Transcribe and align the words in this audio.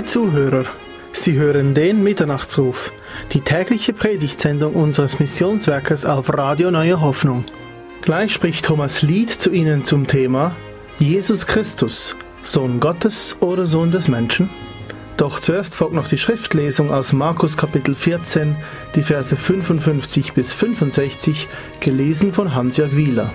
Liebe 0.00 0.12
Zuhörer, 0.12 0.64
Sie 1.12 1.34
hören 1.34 1.74
den 1.74 2.02
Mitternachtsruf, 2.02 2.90
die 3.32 3.42
tägliche 3.42 3.92
Predigtsendung 3.92 4.72
unseres 4.72 5.18
Missionswerkes 5.18 6.06
auf 6.06 6.32
Radio 6.32 6.70
Neue 6.70 7.02
Hoffnung. 7.02 7.44
Gleich 8.00 8.32
spricht 8.32 8.64
Thomas 8.64 9.02
Lied 9.02 9.28
zu 9.28 9.50
Ihnen 9.50 9.84
zum 9.84 10.06
Thema 10.06 10.56
Jesus 10.98 11.46
Christus, 11.46 12.16
Sohn 12.42 12.80
Gottes 12.80 13.36
oder 13.40 13.66
Sohn 13.66 13.90
des 13.90 14.08
Menschen? 14.08 14.48
Doch 15.18 15.38
zuerst 15.38 15.76
folgt 15.76 15.92
noch 15.92 16.08
die 16.08 16.16
Schriftlesung 16.16 16.90
aus 16.90 17.12
Markus 17.12 17.58
Kapitel 17.58 17.94
14, 17.94 18.56
die 18.94 19.02
Verse 19.02 19.36
55 19.36 20.32
bis 20.32 20.54
65, 20.54 21.46
gelesen 21.80 22.32
von 22.32 22.54
Hans-Jörg 22.54 22.96
Wieler. 22.96 23.30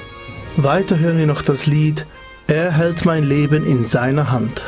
Weiter 0.57 0.97
hören 0.97 1.19
wir 1.19 1.27
noch 1.27 1.43
das 1.43 1.67
Lied 1.67 2.07
Er 2.47 2.71
hält 2.71 3.05
mein 3.05 3.23
Leben 3.23 3.67
in 3.67 3.85
seiner 3.85 4.31
Hand. 4.31 4.63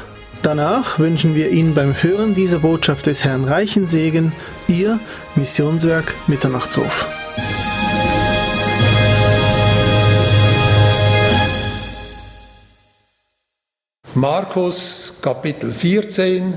Danach 0.47 0.97
wünschen 0.97 1.35
wir 1.35 1.49
Ihnen 1.49 1.73
beim 1.73 2.01
Hören 2.01 2.33
dieser 2.33 2.59
Botschaft 2.59 3.07
des 3.07 3.25
Herrn 3.25 3.43
reichen 3.43 3.89
Segen, 3.89 4.31
Ihr 4.69 4.97
Missionswerk 5.35 6.15
Mitternachtshof. 6.27 7.05
Markus 14.13 15.19
Kapitel 15.21 15.69
14, 15.69 16.53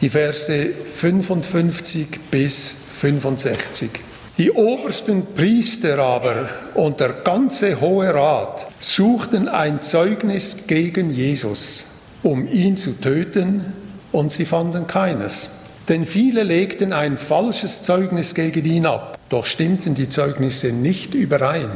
die 0.00 0.10
Verse 0.10 0.68
55 0.84 2.08
bis 2.32 2.74
65. 2.98 3.90
Die 4.38 4.50
obersten 4.50 5.34
Priester 5.36 6.00
aber 6.00 6.48
und 6.74 6.98
der 6.98 7.10
ganze 7.22 7.80
Hohe 7.80 8.12
Rat 8.12 8.66
suchten 8.80 9.48
ein 9.48 9.80
Zeugnis 9.82 10.66
gegen 10.66 11.12
Jesus 11.12 11.89
um 12.22 12.46
ihn 12.46 12.76
zu 12.76 13.00
töten, 13.00 13.64
und 14.12 14.32
sie 14.32 14.44
fanden 14.44 14.86
keines. 14.86 15.50
Denn 15.88 16.04
viele 16.04 16.42
legten 16.42 16.92
ein 16.92 17.16
falsches 17.16 17.82
Zeugnis 17.82 18.34
gegen 18.34 18.64
ihn 18.64 18.86
ab, 18.86 19.18
doch 19.28 19.46
stimmten 19.46 19.94
die 19.94 20.08
Zeugnisse 20.08 20.72
nicht 20.72 21.14
überein. 21.14 21.70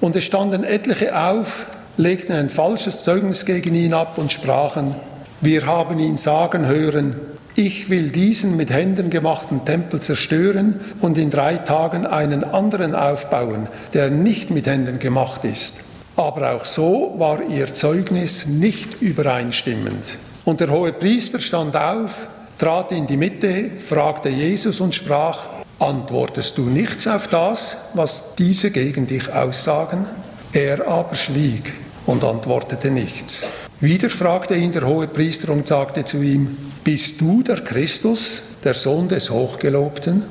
Und 0.00 0.16
es 0.16 0.24
standen 0.24 0.64
etliche 0.64 1.18
auf, 1.18 1.66
legten 1.96 2.32
ein 2.32 2.48
falsches 2.48 3.02
Zeugnis 3.02 3.44
gegen 3.44 3.74
ihn 3.74 3.94
ab 3.94 4.18
und 4.18 4.32
sprachen, 4.32 4.94
wir 5.42 5.66
haben 5.66 5.98
ihn 5.98 6.16
sagen 6.16 6.66
hören, 6.66 7.16
ich 7.54 7.90
will 7.90 8.10
diesen 8.10 8.56
mit 8.56 8.70
Händen 8.70 9.10
gemachten 9.10 9.64
Tempel 9.64 10.00
zerstören 10.00 10.80
und 11.00 11.18
in 11.18 11.30
drei 11.30 11.56
Tagen 11.56 12.06
einen 12.06 12.44
anderen 12.44 12.94
aufbauen, 12.94 13.68
der 13.92 14.10
nicht 14.10 14.50
mit 14.50 14.66
Händen 14.66 14.98
gemacht 14.98 15.44
ist. 15.44 15.89
Aber 16.20 16.52
auch 16.52 16.66
so 16.66 17.14
war 17.16 17.40
ihr 17.48 17.72
Zeugnis 17.72 18.44
nicht 18.44 19.00
übereinstimmend. 19.00 20.18
Und 20.44 20.60
der 20.60 20.70
hohe 20.70 20.92
Priester 20.92 21.40
stand 21.40 21.74
auf, 21.74 22.10
trat 22.58 22.92
in 22.92 23.06
die 23.06 23.16
Mitte, 23.16 23.70
fragte 23.82 24.28
Jesus 24.28 24.80
und 24.80 24.94
sprach, 24.94 25.46
antwortest 25.78 26.58
du 26.58 26.66
nichts 26.66 27.06
auf 27.06 27.28
das, 27.28 27.78
was 27.94 28.34
diese 28.34 28.70
gegen 28.70 29.06
dich 29.06 29.32
aussagen? 29.32 30.04
Er 30.52 30.86
aber 30.86 31.14
schwieg 31.14 31.72
und 32.04 32.22
antwortete 32.22 32.90
nichts. 32.90 33.46
Wieder 33.80 34.10
fragte 34.10 34.56
ihn 34.56 34.72
der 34.72 34.86
hohe 34.86 35.08
Priester 35.08 35.50
und 35.50 35.66
sagte 35.66 36.04
zu 36.04 36.20
ihm, 36.20 36.54
bist 36.84 37.18
du 37.18 37.42
der 37.42 37.62
Christus, 37.62 38.42
der 38.62 38.74
Sohn 38.74 39.08
des 39.08 39.30
Hochgelobten? 39.30 40.24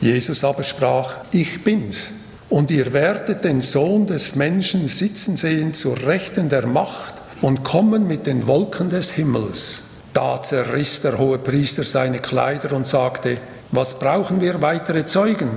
Jesus 0.00 0.42
aber 0.42 0.64
sprach, 0.64 1.18
ich 1.30 1.62
bin's 1.62 2.19
und 2.50 2.72
ihr 2.72 2.92
werdet 2.92 3.44
den 3.44 3.60
Sohn 3.60 4.06
des 4.06 4.34
Menschen 4.34 4.88
sitzen 4.88 5.36
sehen 5.36 5.72
zur 5.72 5.96
Rechten 6.04 6.48
der 6.48 6.66
Macht 6.66 7.14
und 7.40 7.62
kommen 7.62 8.06
mit 8.06 8.26
den 8.26 8.46
Wolken 8.48 8.90
des 8.90 9.12
Himmels. 9.12 9.84
Da 10.12 10.42
zerriss 10.42 11.00
der 11.00 11.16
hohe 11.16 11.38
Priester 11.38 11.84
seine 11.84 12.18
Kleider 12.18 12.72
und 12.72 12.88
sagte, 12.88 13.38
was 13.70 14.00
brauchen 14.00 14.40
wir 14.40 14.60
weitere 14.60 15.06
Zeugen? 15.06 15.48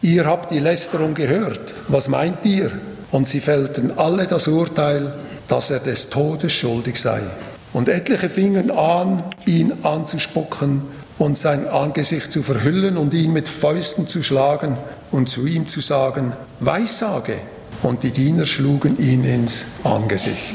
Ihr 0.00 0.24
habt 0.24 0.50
die 0.50 0.58
Lästerung 0.58 1.12
gehört, 1.12 1.60
was 1.88 2.08
meint 2.08 2.44
ihr? 2.44 2.72
Und 3.10 3.28
sie 3.28 3.40
fällten 3.40 3.98
alle 3.98 4.26
das 4.26 4.48
Urteil, 4.48 5.12
dass 5.48 5.70
er 5.70 5.80
des 5.80 6.08
Todes 6.08 6.52
schuldig 6.52 6.98
sei. 6.98 7.20
Und 7.74 7.90
etliche 7.90 8.30
fingen 8.30 8.70
an, 8.70 9.22
ihn 9.44 9.72
anzuspucken 9.82 10.82
und 11.18 11.36
sein 11.36 11.68
Angesicht 11.68 12.32
zu 12.32 12.42
verhüllen 12.42 12.96
und 12.96 13.12
ihn 13.12 13.34
mit 13.34 13.48
Fäusten 13.48 14.08
zu 14.08 14.22
schlagen 14.22 14.78
und 15.10 15.28
zu 15.28 15.46
ihm 15.46 15.66
zu 15.66 15.80
sagen, 15.80 16.32
Weissage. 16.60 17.40
Und 17.82 18.02
die 18.02 18.10
Diener 18.10 18.46
schlugen 18.46 18.98
ihn 18.98 19.24
ins 19.24 19.66
Angesicht. 19.84 20.54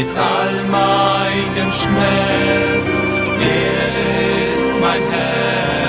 mit 0.00 0.16
all 0.16 0.64
meinem 0.64 1.72
Schmerz. 1.72 2.92
Er 3.40 3.90
ist 4.54 4.70
mein 4.80 5.02
Herr 5.12 5.79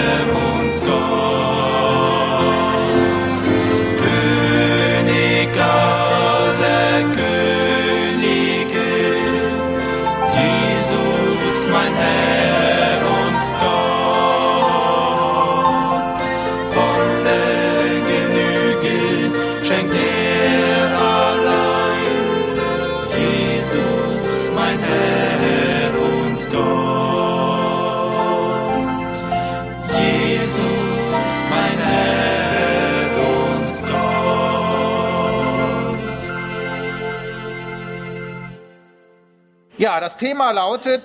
Ja, 39.82 40.00
das 40.00 40.16
Thema 40.16 40.52
lautet 40.52 41.02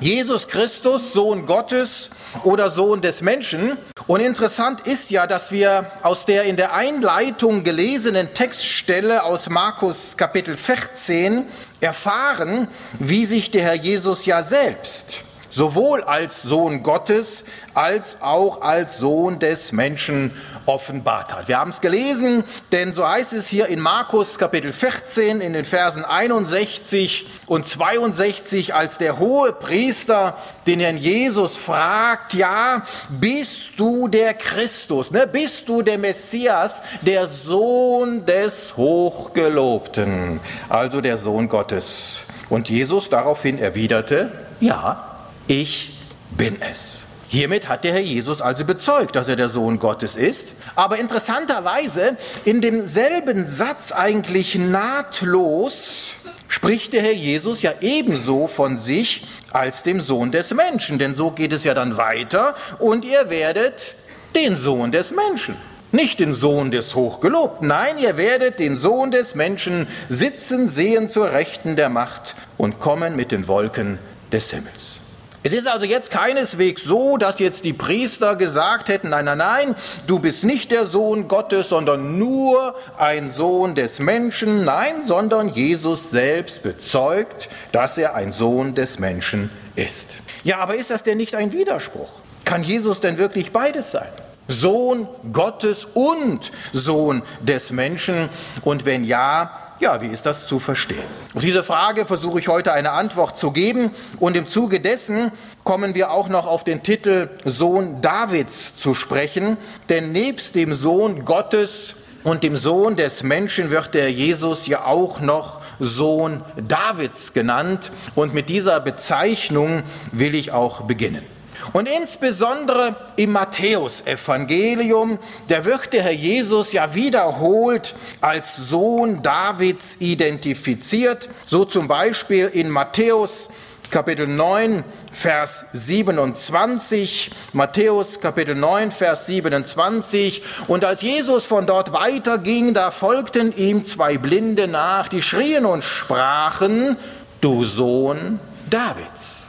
Jesus 0.00 0.48
Christus, 0.48 1.12
Sohn 1.12 1.46
Gottes 1.46 2.10
oder 2.42 2.68
Sohn 2.68 3.00
des 3.00 3.22
Menschen. 3.22 3.78
Und 4.08 4.18
interessant 4.18 4.80
ist 4.80 5.12
ja, 5.12 5.28
dass 5.28 5.52
wir 5.52 5.92
aus 6.02 6.24
der 6.24 6.42
in 6.42 6.56
der 6.56 6.74
Einleitung 6.74 7.62
gelesenen 7.62 8.34
Textstelle 8.34 9.22
aus 9.22 9.48
Markus 9.48 10.16
Kapitel 10.16 10.56
14 10.56 11.46
erfahren, 11.78 12.66
wie 12.98 13.24
sich 13.24 13.52
der 13.52 13.62
Herr 13.62 13.74
Jesus 13.74 14.26
ja 14.26 14.42
selbst 14.42 15.22
sowohl 15.50 16.02
als 16.02 16.42
Sohn 16.42 16.82
Gottes 16.82 17.44
als 17.74 18.20
auch 18.20 18.62
als 18.62 18.98
Sohn 18.98 19.38
des 19.38 19.72
Menschen 19.72 20.32
offenbart 20.66 21.34
hat. 21.34 21.48
Wir 21.48 21.58
haben 21.58 21.70
es 21.70 21.80
gelesen, 21.80 22.44
denn 22.72 22.92
so 22.92 23.06
heißt 23.08 23.32
es 23.32 23.48
hier 23.48 23.68
in 23.68 23.80
Markus 23.80 24.38
Kapitel 24.38 24.72
14 24.72 25.40
in 25.40 25.52
den 25.52 25.64
Versen 25.64 26.04
61 26.04 27.26
und 27.46 27.66
62, 27.66 28.74
als 28.74 28.98
der 28.98 29.18
hohe 29.18 29.52
Priester 29.52 30.36
den 30.66 30.80
Herrn 30.80 30.96
Jesus 30.96 31.56
fragt, 31.56 32.34
ja, 32.34 32.84
bist 33.08 33.72
du 33.76 34.08
der 34.08 34.34
Christus, 34.34 35.10
ne? 35.10 35.26
bist 35.26 35.68
du 35.68 35.82
der 35.82 35.98
Messias, 35.98 36.82
der 37.02 37.26
Sohn 37.26 38.24
des 38.26 38.76
Hochgelobten, 38.76 40.40
also 40.68 41.00
der 41.00 41.16
Sohn 41.16 41.48
Gottes. 41.48 42.22
Und 42.48 42.68
Jesus 42.68 43.08
daraufhin 43.08 43.58
erwiderte, 43.58 44.32
ja, 44.60 45.09
ich 45.50 45.90
bin 46.36 46.62
es. 46.62 46.98
Hiermit 47.28 47.68
hat 47.68 47.84
der 47.84 47.92
Herr 47.92 48.00
Jesus 48.00 48.40
also 48.40 48.64
bezeugt, 48.64 49.14
dass 49.16 49.28
er 49.28 49.36
der 49.36 49.48
Sohn 49.48 49.78
Gottes 49.78 50.16
ist. 50.16 50.48
Aber 50.74 50.98
interessanterweise 50.98 52.16
in 52.44 52.60
demselben 52.60 53.44
Satz 53.44 53.92
eigentlich 53.92 54.54
nahtlos 54.54 56.12
spricht 56.48 56.92
der 56.92 57.02
Herr 57.02 57.12
Jesus 57.12 57.62
ja 57.62 57.72
ebenso 57.80 58.48
von 58.48 58.76
sich 58.76 59.26
als 59.52 59.82
dem 59.82 60.00
Sohn 60.00 60.32
des 60.32 60.52
Menschen. 60.54 60.98
Denn 60.98 61.14
so 61.14 61.30
geht 61.30 61.52
es 61.52 61.64
ja 61.64 61.74
dann 61.74 61.96
weiter 61.96 62.54
und 62.78 63.04
ihr 63.04 63.30
werdet 63.30 63.94
den 64.34 64.56
Sohn 64.56 64.92
des 64.92 65.10
Menschen. 65.10 65.56
Nicht 65.92 66.20
den 66.20 66.34
Sohn 66.34 66.70
des 66.70 66.94
Hochgelobten, 66.94 67.66
nein, 67.66 67.98
ihr 67.98 68.16
werdet 68.16 68.60
den 68.60 68.76
Sohn 68.76 69.10
des 69.10 69.34
Menschen 69.34 69.88
sitzen 70.08 70.68
sehen 70.68 71.08
zur 71.08 71.32
Rechten 71.32 71.74
der 71.74 71.88
Macht 71.88 72.36
und 72.56 72.78
kommen 72.78 73.16
mit 73.16 73.32
den 73.32 73.48
Wolken 73.48 73.98
des 74.30 74.50
Himmels. 74.52 74.99
Es 75.42 75.54
ist 75.54 75.66
also 75.66 75.86
jetzt 75.86 76.10
keineswegs 76.10 76.84
so, 76.84 77.16
dass 77.16 77.38
jetzt 77.38 77.64
die 77.64 77.72
Priester 77.72 78.36
gesagt 78.36 78.88
hätten, 78.88 79.08
nein, 79.08 79.24
nein, 79.24 79.38
nein, 79.38 79.74
du 80.06 80.18
bist 80.18 80.44
nicht 80.44 80.70
der 80.70 80.84
Sohn 80.84 81.28
Gottes, 81.28 81.70
sondern 81.70 82.18
nur 82.18 82.74
ein 82.98 83.30
Sohn 83.30 83.74
des 83.74 84.00
Menschen. 84.00 84.66
Nein, 84.66 85.06
sondern 85.06 85.48
Jesus 85.48 86.10
selbst 86.10 86.62
bezeugt, 86.62 87.48
dass 87.72 87.96
er 87.96 88.14
ein 88.16 88.32
Sohn 88.32 88.74
des 88.74 88.98
Menschen 88.98 89.50
ist. 89.76 90.08
Ja, 90.44 90.58
aber 90.58 90.74
ist 90.74 90.90
das 90.90 91.04
denn 91.04 91.16
nicht 91.16 91.34
ein 91.34 91.52
Widerspruch? 91.52 92.10
Kann 92.44 92.62
Jesus 92.62 93.00
denn 93.00 93.16
wirklich 93.16 93.50
beides 93.50 93.92
sein? 93.92 94.10
Sohn 94.46 95.08
Gottes 95.32 95.86
und 95.94 96.50
Sohn 96.74 97.22
des 97.40 97.70
Menschen? 97.70 98.28
Und 98.62 98.84
wenn 98.84 99.04
ja, 99.04 99.59
ja, 99.80 100.00
wie 100.02 100.08
ist 100.08 100.26
das 100.26 100.46
zu 100.46 100.58
verstehen? 100.58 101.02
Auf 101.34 101.42
diese 101.42 101.64
Frage 101.64 102.06
versuche 102.06 102.38
ich 102.38 102.48
heute 102.48 102.72
eine 102.72 102.92
Antwort 102.92 103.38
zu 103.38 103.50
geben 103.50 103.90
und 104.18 104.36
im 104.36 104.46
Zuge 104.46 104.80
dessen 104.80 105.32
kommen 105.64 105.94
wir 105.94 106.10
auch 106.10 106.28
noch 106.28 106.46
auf 106.46 106.64
den 106.64 106.82
Titel 106.82 107.30
Sohn 107.44 108.00
Davids 108.02 108.76
zu 108.76 108.94
sprechen, 108.94 109.56
denn 109.88 110.12
nebst 110.12 110.54
dem 110.54 110.74
Sohn 110.74 111.24
Gottes 111.24 111.94
und 112.22 112.42
dem 112.42 112.56
Sohn 112.56 112.96
des 112.96 113.22
Menschen 113.22 113.70
wird 113.70 113.94
der 113.94 114.12
Jesus 114.12 114.66
ja 114.66 114.84
auch 114.84 115.20
noch 115.20 115.60
Sohn 115.78 116.44
Davids 116.56 117.32
genannt 117.32 117.90
und 118.14 118.34
mit 118.34 118.50
dieser 118.50 118.80
Bezeichnung 118.80 119.82
will 120.12 120.34
ich 120.34 120.52
auch 120.52 120.82
beginnen. 120.82 121.24
Und 121.72 121.88
insbesondere 121.88 122.96
im 123.16 123.32
Matthäusevangelium, 123.32 125.18
da 125.48 125.64
wird 125.64 125.92
der 125.92 126.02
Herr 126.02 126.12
Jesus 126.12 126.72
ja 126.72 126.94
wiederholt 126.94 127.94
als 128.20 128.56
Sohn 128.56 129.22
Davids 129.22 129.96
identifiziert, 130.00 131.28
so 131.46 131.64
zum 131.64 131.86
Beispiel 131.86 132.46
in 132.46 132.70
Matthäus 132.70 133.50
Kapitel 133.90 134.26
9, 134.28 134.84
Vers 135.12 135.64
27, 135.72 137.32
Matthäus 137.52 138.20
Kapitel 138.20 138.54
9, 138.54 138.92
Vers 138.92 139.26
27. 139.26 140.42
Und 140.68 140.84
als 140.84 141.02
Jesus 141.02 141.44
von 141.44 141.66
dort 141.66 141.92
weiterging, 141.92 142.72
da 142.72 142.92
folgten 142.92 143.56
ihm 143.56 143.82
zwei 143.82 144.16
Blinde 144.16 144.68
nach, 144.68 145.08
die 145.08 145.22
schrien 145.22 145.66
und 145.66 145.82
sprachen, 145.82 146.96
du 147.40 147.64
Sohn 147.64 148.38
Davids. 148.68 149.39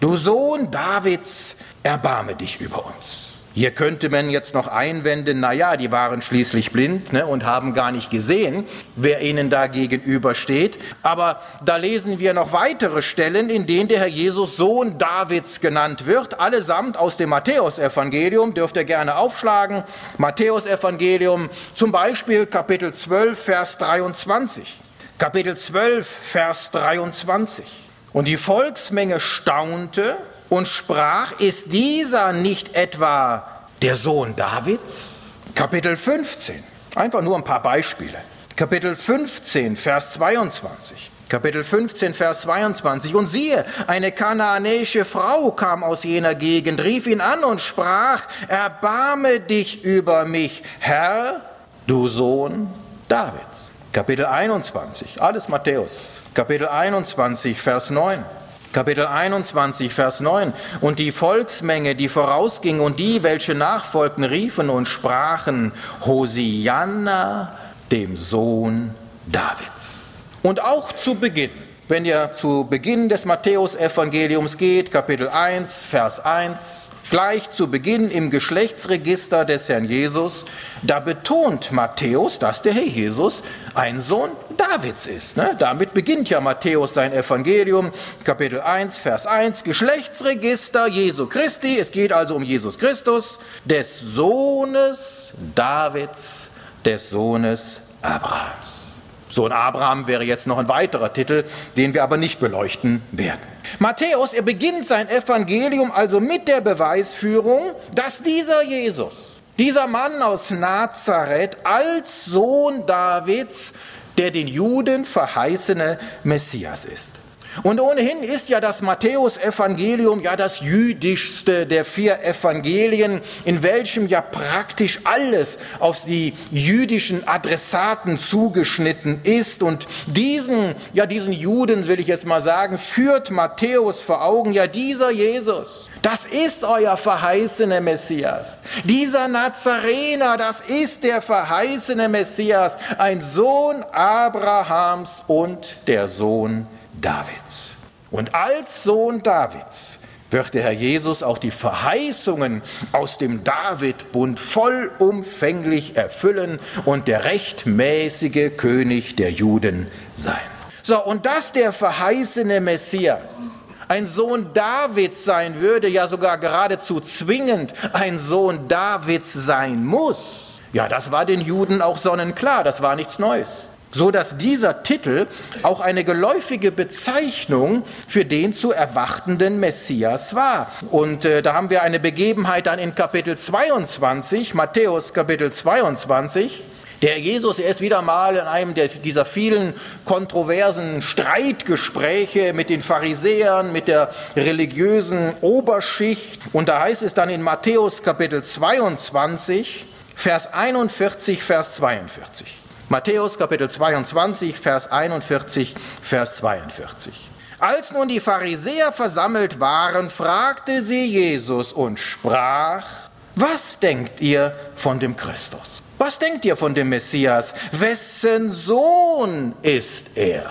Du 0.00 0.16
Sohn 0.16 0.70
Davids, 0.70 1.56
erbarme 1.82 2.36
dich 2.36 2.60
über 2.60 2.86
uns. 2.86 3.24
Hier 3.52 3.72
könnte 3.72 4.08
man 4.08 4.30
jetzt 4.30 4.54
noch 4.54 4.68
einwenden, 4.68 5.40
na 5.40 5.52
ja, 5.52 5.76
die 5.76 5.90
waren 5.90 6.22
schließlich 6.22 6.70
blind 6.70 7.12
ne, 7.12 7.26
und 7.26 7.44
haben 7.44 7.74
gar 7.74 7.90
nicht 7.90 8.08
gesehen, 8.08 8.64
wer 8.94 9.22
ihnen 9.22 9.50
da 9.50 9.66
gegenübersteht. 9.66 10.78
Aber 11.02 11.42
da 11.64 11.76
lesen 11.76 12.20
wir 12.20 12.32
noch 12.32 12.52
weitere 12.52 13.02
Stellen, 13.02 13.50
in 13.50 13.66
denen 13.66 13.88
der 13.88 13.98
Herr 13.98 14.06
Jesus 14.06 14.56
Sohn 14.56 14.98
Davids 14.98 15.58
genannt 15.58 16.06
wird, 16.06 16.38
allesamt 16.38 16.96
aus 16.96 17.16
dem 17.16 17.30
Matthäusevangelium, 17.30 18.54
dürft 18.54 18.76
ihr 18.76 18.84
gerne 18.84 19.16
aufschlagen. 19.16 19.82
Matthäusevangelium, 20.18 21.50
zum 21.74 21.90
Beispiel 21.90 22.46
Kapitel 22.46 22.94
12, 22.94 23.36
Vers 23.36 23.78
23. 23.78 24.72
Kapitel 25.18 25.56
12, 25.56 26.06
Vers 26.06 26.70
23. 26.70 27.87
Und 28.12 28.24
die 28.24 28.36
Volksmenge 28.36 29.20
staunte 29.20 30.16
und 30.48 30.66
sprach, 30.66 31.38
ist 31.40 31.72
dieser 31.72 32.32
nicht 32.32 32.74
etwa 32.74 33.46
der 33.82 33.96
Sohn 33.96 34.34
Davids? 34.34 35.16
Kapitel 35.54 35.96
15, 35.96 36.62
einfach 36.94 37.20
nur 37.20 37.36
ein 37.36 37.44
paar 37.44 37.62
Beispiele. 37.62 38.18
Kapitel 38.56 38.96
15, 38.96 39.76
Vers 39.76 40.14
22. 40.14 41.10
Kapitel 41.28 41.62
15, 41.62 42.14
Vers 42.14 42.40
22. 42.40 43.14
Und 43.14 43.26
siehe, 43.26 43.64
eine 43.86 44.12
kanaanäische 44.12 45.04
Frau 45.04 45.50
kam 45.52 45.84
aus 45.84 46.02
jener 46.04 46.34
Gegend, 46.34 46.82
rief 46.82 47.06
ihn 47.06 47.20
an 47.20 47.44
und 47.44 47.60
sprach, 47.60 48.22
erbarme 48.48 49.40
dich 49.40 49.84
über 49.84 50.24
mich, 50.24 50.62
Herr, 50.78 51.42
du 51.86 52.08
Sohn 52.08 52.72
Davids. 53.08 53.70
Kapitel 53.92 54.24
21, 54.24 55.20
alles 55.20 55.48
Matthäus. 55.48 56.17
Kapitel 56.38 56.68
21, 56.68 57.60
Vers 57.60 57.90
9. 57.90 58.24
Kapitel 58.72 59.04
21, 59.06 59.92
Vers 59.92 60.20
9. 60.20 60.52
Und 60.80 61.00
die 61.00 61.10
Volksmenge, 61.10 61.96
die 61.96 62.06
vorausging 62.06 62.78
und 62.78 63.00
die, 63.00 63.24
welche 63.24 63.56
nachfolgten, 63.56 64.22
riefen 64.22 64.70
und 64.70 64.86
sprachen, 64.86 65.72
Hosianna, 66.02 67.58
dem 67.90 68.16
Sohn 68.16 68.94
Davids. 69.26 70.02
Und 70.44 70.62
auch 70.62 70.92
zu 70.92 71.16
Beginn, 71.16 71.50
wenn 71.88 72.04
ihr 72.04 72.30
zu 72.32 72.68
Beginn 72.70 73.08
des 73.08 73.24
Matthäusevangeliums 73.24 74.56
geht, 74.56 74.92
Kapitel 74.92 75.28
1, 75.28 75.82
Vers 75.82 76.24
1, 76.24 76.87
gleich 77.10 77.50
zu 77.50 77.70
Beginn 77.70 78.10
im 78.10 78.30
Geschlechtsregister 78.30 79.44
des 79.44 79.68
Herrn 79.68 79.84
Jesus, 79.84 80.44
da 80.82 81.00
betont 81.00 81.72
Matthäus, 81.72 82.38
dass 82.38 82.62
der 82.62 82.74
Herr 82.74 82.82
Jesus 82.82 83.42
ein 83.74 84.00
Sohn 84.00 84.30
Davids 84.56 85.06
ist. 85.06 85.36
Ne? 85.36 85.56
Damit 85.58 85.94
beginnt 85.94 86.28
ja 86.28 86.40
Matthäus 86.40 86.94
sein 86.94 87.12
Evangelium, 87.12 87.92
Kapitel 88.24 88.60
1, 88.60 88.98
Vers 88.98 89.26
1, 89.26 89.64
Geschlechtsregister 89.64 90.88
Jesu 90.88 91.26
Christi. 91.26 91.78
Es 91.78 91.92
geht 91.92 92.12
also 92.12 92.34
um 92.34 92.42
Jesus 92.42 92.78
Christus, 92.78 93.38
des 93.64 94.00
Sohnes 94.00 95.32
Davids, 95.54 96.48
des 96.84 97.10
Sohnes 97.10 97.80
Abrahams. 98.02 98.92
Sohn 99.30 99.52
Abraham 99.52 100.06
wäre 100.06 100.24
jetzt 100.24 100.46
noch 100.46 100.58
ein 100.58 100.68
weiterer 100.68 101.12
Titel, 101.12 101.44
den 101.76 101.94
wir 101.94 102.02
aber 102.02 102.16
nicht 102.16 102.40
beleuchten 102.40 103.02
werden. 103.12 103.57
Matthäus, 103.78 104.32
er 104.32 104.42
beginnt 104.42 104.86
sein 104.86 105.08
Evangelium 105.08 105.90
also 105.90 106.20
mit 106.20 106.48
der 106.48 106.60
Beweisführung, 106.60 107.72
dass 107.94 108.22
dieser 108.22 108.62
Jesus, 108.62 109.40
dieser 109.58 109.86
Mann 109.86 110.22
aus 110.22 110.50
Nazareth 110.50 111.56
als 111.64 112.24
Sohn 112.24 112.86
Davids 112.86 113.72
der 114.18 114.32
den 114.32 114.48
Juden 114.48 115.04
verheißene 115.04 115.98
Messias 116.24 116.84
ist. 116.84 117.17
Und 117.62 117.80
ohnehin 117.80 118.22
ist 118.22 118.48
ja 118.48 118.60
das 118.60 118.82
Matthäusevangelium 118.82 120.20
ja 120.20 120.36
das 120.36 120.60
jüdischste 120.60 121.66
der 121.66 121.84
vier 121.84 122.22
Evangelien, 122.22 123.20
in 123.44 123.62
welchem 123.62 124.06
ja 124.06 124.20
praktisch 124.20 125.00
alles 125.04 125.58
auf 125.78 126.04
die 126.04 126.34
jüdischen 126.50 127.26
Adressaten 127.26 128.18
zugeschnitten 128.18 129.20
ist. 129.24 129.62
Und 129.62 129.86
diesen, 130.06 130.74
ja 130.92 131.06
diesen 131.06 131.32
Juden 131.32 131.88
will 131.88 132.00
ich 132.00 132.06
jetzt 132.06 132.26
mal 132.26 132.42
sagen, 132.42 132.78
führt 132.78 133.30
Matthäus 133.30 134.00
vor 134.00 134.24
Augen, 134.24 134.52
ja 134.52 134.66
dieser 134.66 135.10
Jesus. 135.10 135.88
Das 136.02 136.24
ist 136.24 136.62
euer 136.62 136.96
verheißene 136.96 137.80
Messias. 137.80 138.62
Dieser 138.84 139.26
Nazarener, 139.26 140.36
das 140.36 140.60
ist 140.60 141.02
der 141.02 141.20
verheißene 141.20 142.08
Messias, 142.08 142.78
ein 142.98 143.20
Sohn 143.20 143.82
Abrahams 143.90 145.24
und 145.26 145.74
der 145.86 146.08
Sohn 146.08 146.66
Davids. 147.00 147.76
Und 148.10 148.34
als 148.34 148.84
Sohn 148.84 149.22
Davids 149.22 150.00
wird 150.30 150.54
der 150.54 150.62
Herr 150.62 150.72
Jesus 150.72 151.22
auch 151.22 151.38
die 151.38 151.50
Verheißungen 151.50 152.62
aus 152.92 153.18
dem 153.18 153.44
Davidbund 153.44 154.38
vollumfänglich 154.38 155.96
erfüllen 155.96 156.58
und 156.84 157.08
der 157.08 157.24
rechtmäßige 157.24 158.56
König 158.56 159.16
der 159.16 159.30
Juden 159.30 159.90
sein. 160.16 160.36
So, 160.82 161.02
und 161.02 161.26
dass 161.26 161.52
der 161.52 161.72
verheißene 161.72 162.60
Messias 162.60 163.64
ein 163.88 164.06
Sohn 164.06 164.52
Davids 164.52 165.24
sein 165.24 165.60
würde, 165.60 165.88
ja 165.88 166.08
sogar 166.08 166.38
geradezu 166.38 167.00
zwingend 167.00 167.72
ein 167.94 168.18
Sohn 168.18 168.68
Davids 168.68 169.32
sein 169.32 169.84
muss, 169.84 170.60
ja, 170.74 170.88
das 170.88 171.10
war 171.10 171.24
den 171.24 171.40
Juden 171.40 171.80
auch 171.80 171.96
sonnenklar, 171.96 172.64
das 172.64 172.82
war 172.82 172.94
nichts 172.94 173.18
Neues 173.18 173.67
so 173.92 174.10
dass 174.10 174.36
dieser 174.36 174.82
Titel 174.82 175.26
auch 175.62 175.80
eine 175.80 176.04
geläufige 176.04 176.72
Bezeichnung 176.72 177.84
für 178.06 178.24
den 178.24 178.52
zu 178.52 178.72
erwartenden 178.72 179.60
Messias 179.60 180.34
war. 180.34 180.70
Und 180.90 181.24
äh, 181.24 181.42
da 181.42 181.54
haben 181.54 181.70
wir 181.70 181.82
eine 181.82 182.00
Begebenheit 182.00 182.66
dann 182.66 182.78
in 182.78 182.94
Kapitel 182.94 183.36
22, 183.36 184.54
Matthäus 184.54 185.12
Kapitel 185.12 185.52
22. 185.52 186.64
Der 187.00 187.16
Jesus, 187.20 187.60
er 187.60 187.70
ist 187.70 187.80
wieder 187.80 188.02
mal 188.02 188.34
in 188.34 188.42
einem 188.42 188.74
der, 188.74 188.88
dieser 188.88 189.24
vielen 189.24 189.74
kontroversen 190.04 191.00
Streitgespräche 191.00 192.52
mit 192.52 192.70
den 192.70 192.82
Pharisäern, 192.82 193.72
mit 193.72 193.86
der 193.86 194.10
religiösen 194.34 195.32
Oberschicht. 195.40 196.40
Und 196.52 196.68
da 196.68 196.80
heißt 196.80 197.02
es 197.02 197.14
dann 197.14 197.30
in 197.30 197.40
Matthäus 197.40 198.02
Kapitel 198.02 198.42
22, 198.42 199.86
Vers 200.16 200.52
41, 200.52 201.40
Vers 201.40 201.76
42. 201.76 202.67
Matthäus 202.90 203.36
Kapitel 203.36 203.68
22, 203.68 204.56
Vers 204.56 204.90
41, 204.90 205.74
Vers 206.00 206.36
42. 206.36 207.28
Als 207.58 207.90
nun 207.90 208.08
die 208.08 208.18
Pharisäer 208.18 208.92
versammelt 208.92 209.60
waren, 209.60 210.08
fragte 210.08 210.82
sie 210.82 211.04
Jesus 211.04 211.74
und 211.74 211.98
sprach, 211.98 212.86
was 213.34 213.78
denkt 213.78 214.22
ihr 214.22 214.54
von 214.74 214.98
dem 215.00 215.16
Christus? 215.16 215.82
Was 215.98 216.18
denkt 216.18 216.46
ihr 216.46 216.56
von 216.56 216.74
dem 216.74 216.88
Messias? 216.88 217.52
Wessen 217.72 218.52
Sohn 218.52 219.54
ist 219.60 220.16
er? 220.16 220.48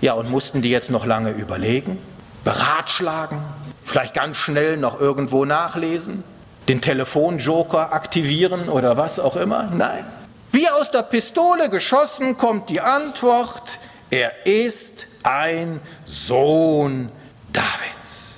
Ja, 0.00 0.14
und 0.14 0.28
mussten 0.28 0.62
die 0.62 0.70
jetzt 0.70 0.90
noch 0.90 1.06
lange 1.06 1.30
überlegen, 1.30 2.00
beratschlagen, 2.42 3.38
vielleicht 3.84 4.14
ganz 4.14 4.36
schnell 4.36 4.78
noch 4.78 5.00
irgendwo 5.00 5.44
nachlesen, 5.44 6.24
den 6.66 6.80
Telefonjoker 6.80 7.92
aktivieren 7.92 8.68
oder 8.68 8.96
was 8.96 9.20
auch 9.20 9.36
immer? 9.36 9.70
Nein. 9.72 10.17
Wie 10.50 10.68
aus 10.68 10.90
der 10.90 11.02
Pistole 11.02 11.68
geschossen 11.68 12.36
kommt 12.36 12.70
die 12.70 12.80
Antwort, 12.80 13.62
er 14.10 14.46
ist 14.46 15.06
ein 15.22 15.80
Sohn 16.06 17.10
Davids. 17.52 18.36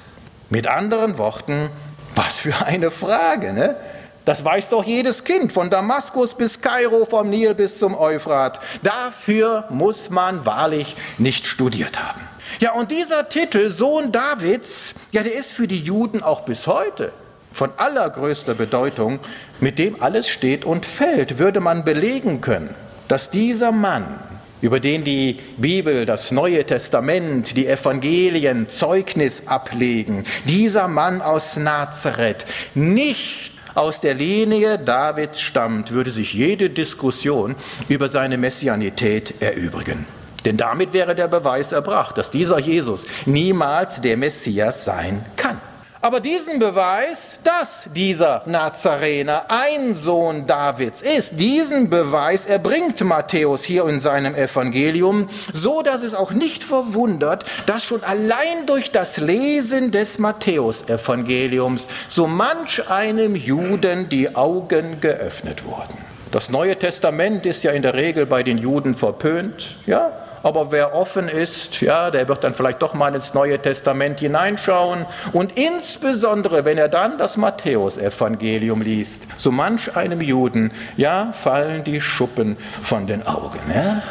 Mit 0.48 0.66
anderen 0.66 1.18
Worten, 1.18 1.70
was 2.16 2.40
für 2.40 2.66
eine 2.66 2.90
Frage, 2.90 3.52
ne? 3.52 3.76
Das 4.24 4.44
weiß 4.44 4.68
doch 4.68 4.84
jedes 4.84 5.24
Kind, 5.24 5.52
von 5.52 5.70
Damaskus 5.70 6.34
bis 6.34 6.60
Kairo, 6.60 7.06
vom 7.06 7.30
Nil 7.30 7.54
bis 7.54 7.78
zum 7.78 7.94
Euphrat. 7.94 8.60
Dafür 8.82 9.64
muss 9.70 10.10
man 10.10 10.44
wahrlich 10.44 10.94
nicht 11.18 11.46
studiert 11.46 11.98
haben. 11.98 12.20
Ja, 12.58 12.72
und 12.72 12.90
dieser 12.90 13.28
Titel, 13.28 13.70
Sohn 13.70 14.12
Davids, 14.12 14.94
ja, 15.12 15.22
der 15.22 15.32
ist 15.32 15.52
für 15.52 15.66
die 15.66 15.80
Juden 15.80 16.22
auch 16.22 16.42
bis 16.42 16.66
heute 16.66 17.12
von 17.52 17.70
allergrößter 17.76 18.54
Bedeutung, 18.54 19.18
mit 19.60 19.78
dem 19.78 20.02
alles 20.02 20.28
steht 20.28 20.64
und 20.64 20.86
fällt, 20.86 21.38
würde 21.38 21.60
man 21.60 21.84
belegen 21.84 22.40
können, 22.40 22.74
dass 23.08 23.30
dieser 23.30 23.72
Mann, 23.72 24.20
über 24.60 24.80
den 24.80 25.04
die 25.04 25.40
Bibel, 25.56 26.06
das 26.06 26.30
Neue 26.30 26.64
Testament, 26.64 27.56
die 27.56 27.66
Evangelien 27.66 28.68
Zeugnis 28.68 29.46
ablegen, 29.46 30.24
dieser 30.44 30.88
Mann 30.88 31.22
aus 31.22 31.56
Nazareth 31.56 32.46
nicht 32.74 33.52
aus 33.74 34.00
der 34.00 34.14
Linie 34.14 34.78
Davids 34.78 35.40
stammt, 35.40 35.92
würde 35.92 36.10
sich 36.10 36.34
jede 36.34 36.70
Diskussion 36.70 37.54
über 37.88 38.08
seine 38.08 38.36
Messianität 38.36 39.40
erübrigen. 39.40 40.06
Denn 40.44 40.56
damit 40.56 40.92
wäre 40.92 41.14
der 41.14 41.28
Beweis 41.28 41.72
erbracht, 41.72 42.16
dass 42.16 42.30
dieser 42.30 42.58
Jesus 42.58 43.06
niemals 43.26 44.00
der 44.00 44.16
Messias 44.16 44.84
sein 44.84 45.24
kann. 45.36 45.60
Aber 46.02 46.20
diesen 46.20 46.58
Beweis, 46.58 47.34
dass 47.44 47.88
dieser 47.94 48.42
Nazarener 48.46 49.44
ein 49.48 49.92
Sohn 49.92 50.46
Davids 50.46 51.02
ist, 51.02 51.38
diesen 51.38 51.90
Beweis 51.90 52.46
erbringt 52.46 53.02
Matthäus 53.02 53.64
hier 53.64 53.86
in 53.86 54.00
seinem 54.00 54.34
Evangelium, 54.34 55.28
so 55.52 55.82
dass 55.82 56.02
es 56.02 56.14
auch 56.14 56.32
nicht 56.32 56.64
verwundert, 56.64 57.44
dass 57.66 57.84
schon 57.84 58.02
allein 58.02 58.64
durch 58.64 58.92
das 58.92 59.18
Lesen 59.18 59.90
des 59.90 60.18
Matthäusevangeliums 60.18 61.88
so 62.08 62.26
manch 62.26 62.88
einem 62.88 63.34
Juden 63.36 64.08
die 64.08 64.34
Augen 64.34 65.02
geöffnet 65.02 65.66
wurden. 65.66 65.98
Das 66.30 66.48
Neue 66.48 66.78
Testament 66.78 67.44
ist 67.44 67.62
ja 67.62 67.72
in 67.72 67.82
der 67.82 67.92
Regel 67.92 68.24
bei 68.24 68.42
den 68.42 68.56
Juden 68.56 68.94
verpönt, 68.94 69.76
ja? 69.84 70.12
Aber 70.42 70.72
wer 70.72 70.94
offen 70.94 71.28
ist, 71.28 71.80
ja, 71.80 72.10
der 72.10 72.28
wird 72.28 72.44
dann 72.44 72.54
vielleicht 72.54 72.82
doch 72.82 72.94
mal 72.94 73.14
ins 73.14 73.34
Neue 73.34 73.60
Testament 73.60 74.20
hineinschauen 74.20 75.06
und 75.32 75.58
insbesondere, 75.58 76.64
wenn 76.64 76.78
er 76.78 76.88
dann 76.88 77.18
das 77.18 77.36
Matthäusevangelium 77.36 78.82
liest, 78.82 79.24
so 79.36 79.50
manch 79.50 79.96
einem 79.96 80.20
Juden, 80.20 80.72
ja, 80.96 81.32
fallen 81.32 81.84
die 81.84 82.00
Schuppen 82.00 82.56
von 82.82 83.06
den 83.06 83.26
Augen. 83.26 83.58
Ja? 83.74 84.02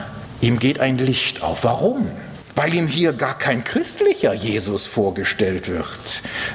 Ihm 0.41 0.59
geht 0.59 0.79
ein 0.79 0.97
Licht 0.97 1.43
auf. 1.43 1.63
Warum? 1.63 2.09
Weil 2.55 2.73
ihm 2.73 2.87
hier 2.87 3.13
gar 3.13 3.37
kein 3.37 3.63
christlicher 3.63 4.33
Jesus 4.33 4.85
vorgestellt 4.85 5.69
wird, 5.69 5.87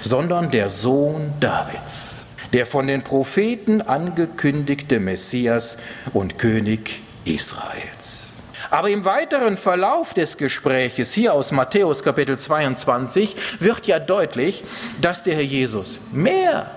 sondern 0.01 0.51
der 0.51 0.69
Sohn 0.69 1.33
Davids, 1.41 2.27
der 2.53 2.67
von 2.67 2.87
den 2.87 3.03
Propheten 3.03 3.81
angekündigte 3.81 5.01
Messias 5.01 5.77
und 6.13 6.39
König 6.39 7.01
Israels. 7.25 7.94
Aber 8.75 8.91
im 8.91 9.05
weiteren 9.05 9.57
Verlauf 9.57 10.15
des 10.15 10.37
Gespräches 10.37 11.13
hier 11.13 11.33
aus 11.33 11.53
Matthäus 11.53 12.03
Kapitel 12.03 12.37
22 12.37 13.37
wird 13.61 13.87
ja 13.87 14.01
deutlich, 14.01 14.65
dass 15.01 15.23
der 15.23 15.37
Herr 15.37 15.45
Jesus 15.45 16.01
mehr 16.11 16.69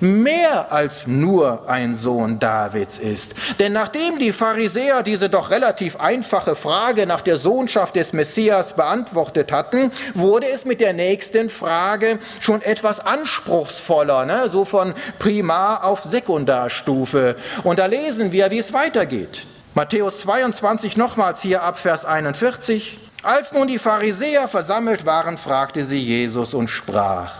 mehr 0.00 0.72
als 0.72 1.06
nur 1.06 1.68
ein 1.68 1.94
Sohn 1.94 2.40
Davids 2.40 2.98
ist. 2.98 3.36
Denn 3.60 3.72
nachdem 3.72 4.18
die 4.18 4.32
Pharisäer 4.32 5.04
diese 5.04 5.28
doch 5.28 5.52
relativ 5.52 6.00
einfache 6.00 6.56
Frage 6.56 7.06
nach 7.06 7.20
der 7.20 7.36
Sohnschaft 7.36 7.94
des 7.94 8.12
Messias 8.12 8.74
beantwortet 8.74 9.52
hatten, 9.52 9.92
wurde 10.14 10.48
es 10.48 10.64
mit 10.64 10.80
der 10.80 10.92
nächsten 10.92 11.50
Frage 11.50 12.18
schon 12.40 12.62
etwas 12.62 12.98
anspruchsvoller, 12.98 14.26
ne? 14.26 14.48
so 14.48 14.64
von 14.64 14.92
Primar 15.20 15.84
auf 15.84 16.02
Sekundarstufe. 16.02 17.36
Und 17.62 17.78
da 17.78 17.86
lesen 17.86 18.32
wir, 18.32 18.50
wie 18.50 18.58
es 18.58 18.72
weitergeht. 18.72 19.46
Matthäus 19.76 20.20
22 20.20 20.96
nochmals 20.96 21.42
hier 21.42 21.64
ab 21.64 21.80
Vers 21.80 22.04
41. 22.04 23.00
Als 23.24 23.50
nun 23.50 23.66
die 23.66 23.80
Pharisäer 23.80 24.46
versammelt 24.46 25.04
waren, 25.04 25.36
fragte 25.36 25.84
sie 25.84 25.98
Jesus 25.98 26.54
und 26.54 26.68
sprach, 26.68 27.32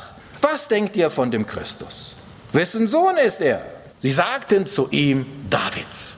was 0.42 0.66
denkt 0.66 0.96
ihr 0.96 1.10
von 1.10 1.30
dem 1.30 1.46
Christus? 1.46 2.14
Wessen 2.52 2.88
Sohn 2.88 3.18
ist 3.18 3.40
er? 3.40 3.64
Sie 4.00 4.10
sagten 4.10 4.66
zu 4.66 4.88
ihm, 4.90 5.26
Davids. 5.48 6.16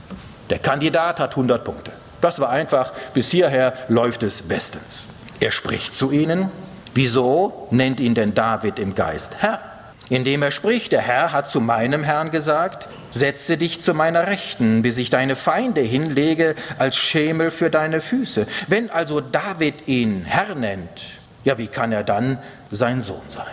Der 0.48 0.58
Kandidat 0.58 1.20
hat 1.20 1.32
100 1.32 1.62
Punkte. 1.62 1.92
Das 2.22 2.40
war 2.40 2.48
einfach, 2.48 2.94
bis 3.12 3.30
hierher 3.30 3.74
läuft 3.88 4.22
es 4.22 4.40
bestens. 4.40 5.04
Er 5.38 5.50
spricht 5.50 5.94
zu 5.94 6.12
ihnen, 6.12 6.48
wieso 6.94 7.68
nennt 7.70 8.00
ihn 8.00 8.14
denn 8.14 8.32
David 8.32 8.78
im 8.78 8.94
Geist 8.94 9.34
Herr? 9.40 9.60
Indem 10.08 10.42
er 10.42 10.50
spricht, 10.50 10.92
der 10.92 11.02
Herr 11.02 11.32
hat 11.32 11.50
zu 11.50 11.60
meinem 11.60 12.04
Herrn 12.04 12.30
gesagt, 12.30 12.88
setze 13.16 13.56
dich 13.56 13.80
zu 13.80 13.94
meiner 13.94 14.26
Rechten, 14.26 14.82
bis 14.82 14.98
ich 14.98 15.10
deine 15.10 15.36
Feinde 15.36 15.80
hinlege 15.80 16.54
als 16.78 16.96
Schemel 16.96 17.50
für 17.50 17.70
deine 17.70 18.00
Füße. 18.00 18.46
Wenn 18.68 18.90
also 18.90 19.20
David 19.20 19.88
ihn 19.88 20.24
Herr 20.24 20.54
nennt, 20.54 21.02
ja, 21.44 21.58
wie 21.58 21.68
kann 21.68 21.92
er 21.92 22.02
dann 22.04 22.38
sein 22.70 23.02
Sohn 23.02 23.22
sein? 23.28 23.44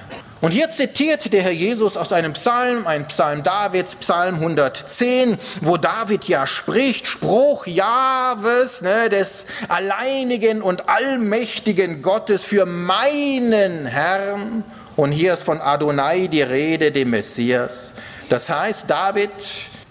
Und 0.41 0.51
hier 0.51 0.69
zitiert 0.71 1.31
der 1.31 1.41
Herr 1.41 1.53
Jesus 1.53 1.95
aus 1.95 2.11
einem 2.11 2.33
Psalm, 2.33 2.85
ein 2.85 3.07
Psalm 3.07 3.43
Davids, 3.43 3.95
Psalm 3.95 4.35
110, 4.35 5.37
wo 5.61 5.77
David 5.77 6.25
ja 6.25 6.45
spricht, 6.45 7.07
Spruch 7.07 7.65
Jahwes, 7.65 8.81
ne, 8.81 9.07
des 9.09 9.45
alleinigen 9.69 10.61
und 10.61 10.89
allmächtigen 10.89 12.01
Gottes 12.01 12.43
für 12.43 12.65
meinen 12.65 13.85
Herrn. 13.85 14.65
Und 14.97 15.13
hier 15.13 15.33
ist 15.33 15.43
von 15.43 15.61
Adonai 15.61 16.27
die 16.27 16.41
Rede, 16.41 16.91
dem 16.91 17.11
Messias. 17.11 17.93
Das 18.33 18.49
heißt, 18.49 18.89
David 18.89 19.29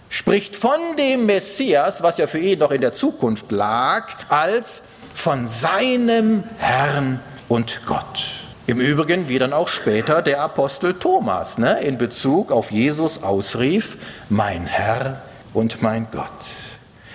spricht 0.09 0.57
von 0.57 0.97
dem 0.99 1.27
Messias, 1.27 2.03
was 2.03 2.19
ja 2.19 2.27
für 2.27 2.41
ihn 2.41 2.59
noch 2.59 2.73
in 2.73 2.81
der 2.81 2.93
Zukunft 2.93 3.53
lag, 3.53 4.09
als 4.29 4.83
von 5.15 5.47
seinem 5.47 6.43
Herrn 6.59 7.21
und 7.47 7.87
Gott. 7.87 8.33
Im 8.67 8.81
Übrigen, 8.81 9.29
wie 9.29 9.39
dann 9.39 9.53
auch 9.53 9.69
später 9.69 10.23
der 10.23 10.41
Apostel 10.41 10.95
Thomas 10.95 11.57
ne, 11.57 11.83
in 11.83 11.99
Bezug 11.99 12.51
auf 12.51 12.73
Jesus 12.73 13.23
ausrief, 13.23 13.97
mein 14.29 14.67
Herr 14.67 15.23
und 15.55 15.81
mein 15.81 16.09
Gott. 16.11 16.27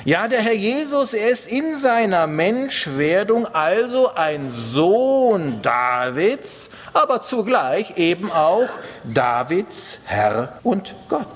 Ja, 0.06 0.30
der 0.30 0.40
Herr 0.40 0.56
Jesus, 0.56 1.14
ist 1.14 1.50
in 1.50 1.78
seiner 1.78 2.26
Menschwerdung 2.28 3.48
also 3.48 4.16
ein 4.16 4.54
Sohn 4.54 5.62
Davids, 5.62 6.70
aber 6.98 7.22
zugleich 7.22 7.98
eben 7.98 8.32
auch 8.32 8.70
Davids 9.04 10.00
Herr 10.06 10.60
und 10.64 10.96
Gott. 11.08 11.28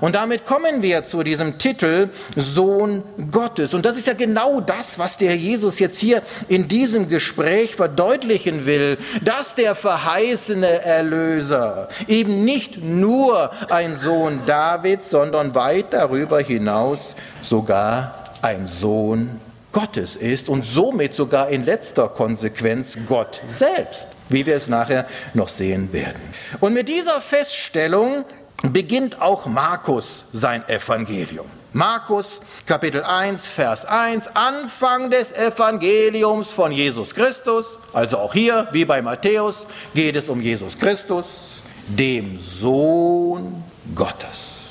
Und 0.00 0.14
damit 0.14 0.46
kommen 0.46 0.82
wir 0.82 1.04
zu 1.04 1.22
diesem 1.22 1.58
Titel 1.58 2.08
Sohn 2.34 3.02
Gottes. 3.30 3.74
Und 3.74 3.84
das 3.84 3.98
ist 3.98 4.06
ja 4.06 4.14
genau 4.14 4.60
das, 4.60 4.98
was 4.98 5.18
der 5.18 5.36
Jesus 5.36 5.78
jetzt 5.78 5.98
hier 5.98 6.22
in 6.48 6.66
diesem 6.66 7.08
Gespräch 7.08 7.76
verdeutlichen 7.76 8.64
will, 8.64 8.96
dass 9.22 9.54
der 9.54 9.74
verheißene 9.74 10.82
Erlöser 10.82 11.88
eben 12.08 12.44
nicht 12.44 12.82
nur 12.82 13.50
ein 13.70 13.94
Sohn 13.96 14.40
Davids, 14.46 15.10
sondern 15.10 15.54
weit 15.54 15.92
darüber 15.92 16.40
hinaus 16.40 17.14
sogar 17.42 18.14
ein 18.40 18.66
Sohn 18.66 19.40
Gottes 19.72 20.16
ist 20.16 20.48
und 20.48 20.64
somit 20.64 21.14
sogar 21.14 21.48
in 21.48 21.64
letzter 21.64 22.08
Konsequenz 22.08 22.96
Gott 23.08 23.40
selbst, 23.46 24.08
wie 24.28 24.46
wir 24.46 24.54
es 24.54 24.68
nachher 24.68 25.06
noch 25.34 25.48
sehen 25.48 25.92
werden. 25.92 26.20
Und 26.60 26.74
mit 26.74 26.88
dieser 26.88 27.20
Feststellung 27.20 28.24
beginnt 28.62 29.20
auch 29.20 29.46
Markus 29.46 30.24
sein 30.32 30.68
Evangelium. 30.68 31.46
Markus 31.72 32.40
Kapitel 32.66 33.02
1, 33.02 33.48
Vers 33.48 33.86
1, 33.86 34.36
Anfang 34.36 35.10
des 35.10 35.32
Evangeliums 35.32 36.52
von 36.52 36.70
Jesus 36.70 37.14
Christus, 37.14 37.78
also 37.94 38.18
auch 38.18 38.34
hier 38.34 38.68
wie 38.72 38.84
bei 38.84 39.00
Matthäus 39.00 39.66
geht 39.94 40.16
es 40.16 40.28
um 40.28 40.40
Jesus 40.42 40.78
Christus, 40.78 41.62
dem 41.88 42.38
Sohn 42.38 43.64
Gottes. 43.94 44.61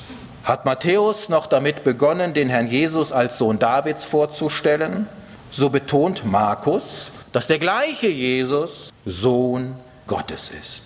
Hat 0.44 0.64
Matthäus 0.64 1.28
noch 1.28 1.46
damit 1.46 1.84
begonnen, 1.84 2.34
den 2.34 2.48
Herrn 2.48 2.66
Jesus 2.66 3.12
als 3.12 3.38
Sohn 3.38 3.60
Davids 3.60 4.04
vorzustellen? 4.04 5.06
So 5.52 5.70
betont 5.70 6.24
Markus, 6.24 7.12
dass 7.32 7.46
der 7.46 7.60
gleiche 7.60 8.08
Jesus 8.08 8.90
Sohn 9.04 9.76
Gottes 10.08 10.50
ist. 10.50 10.82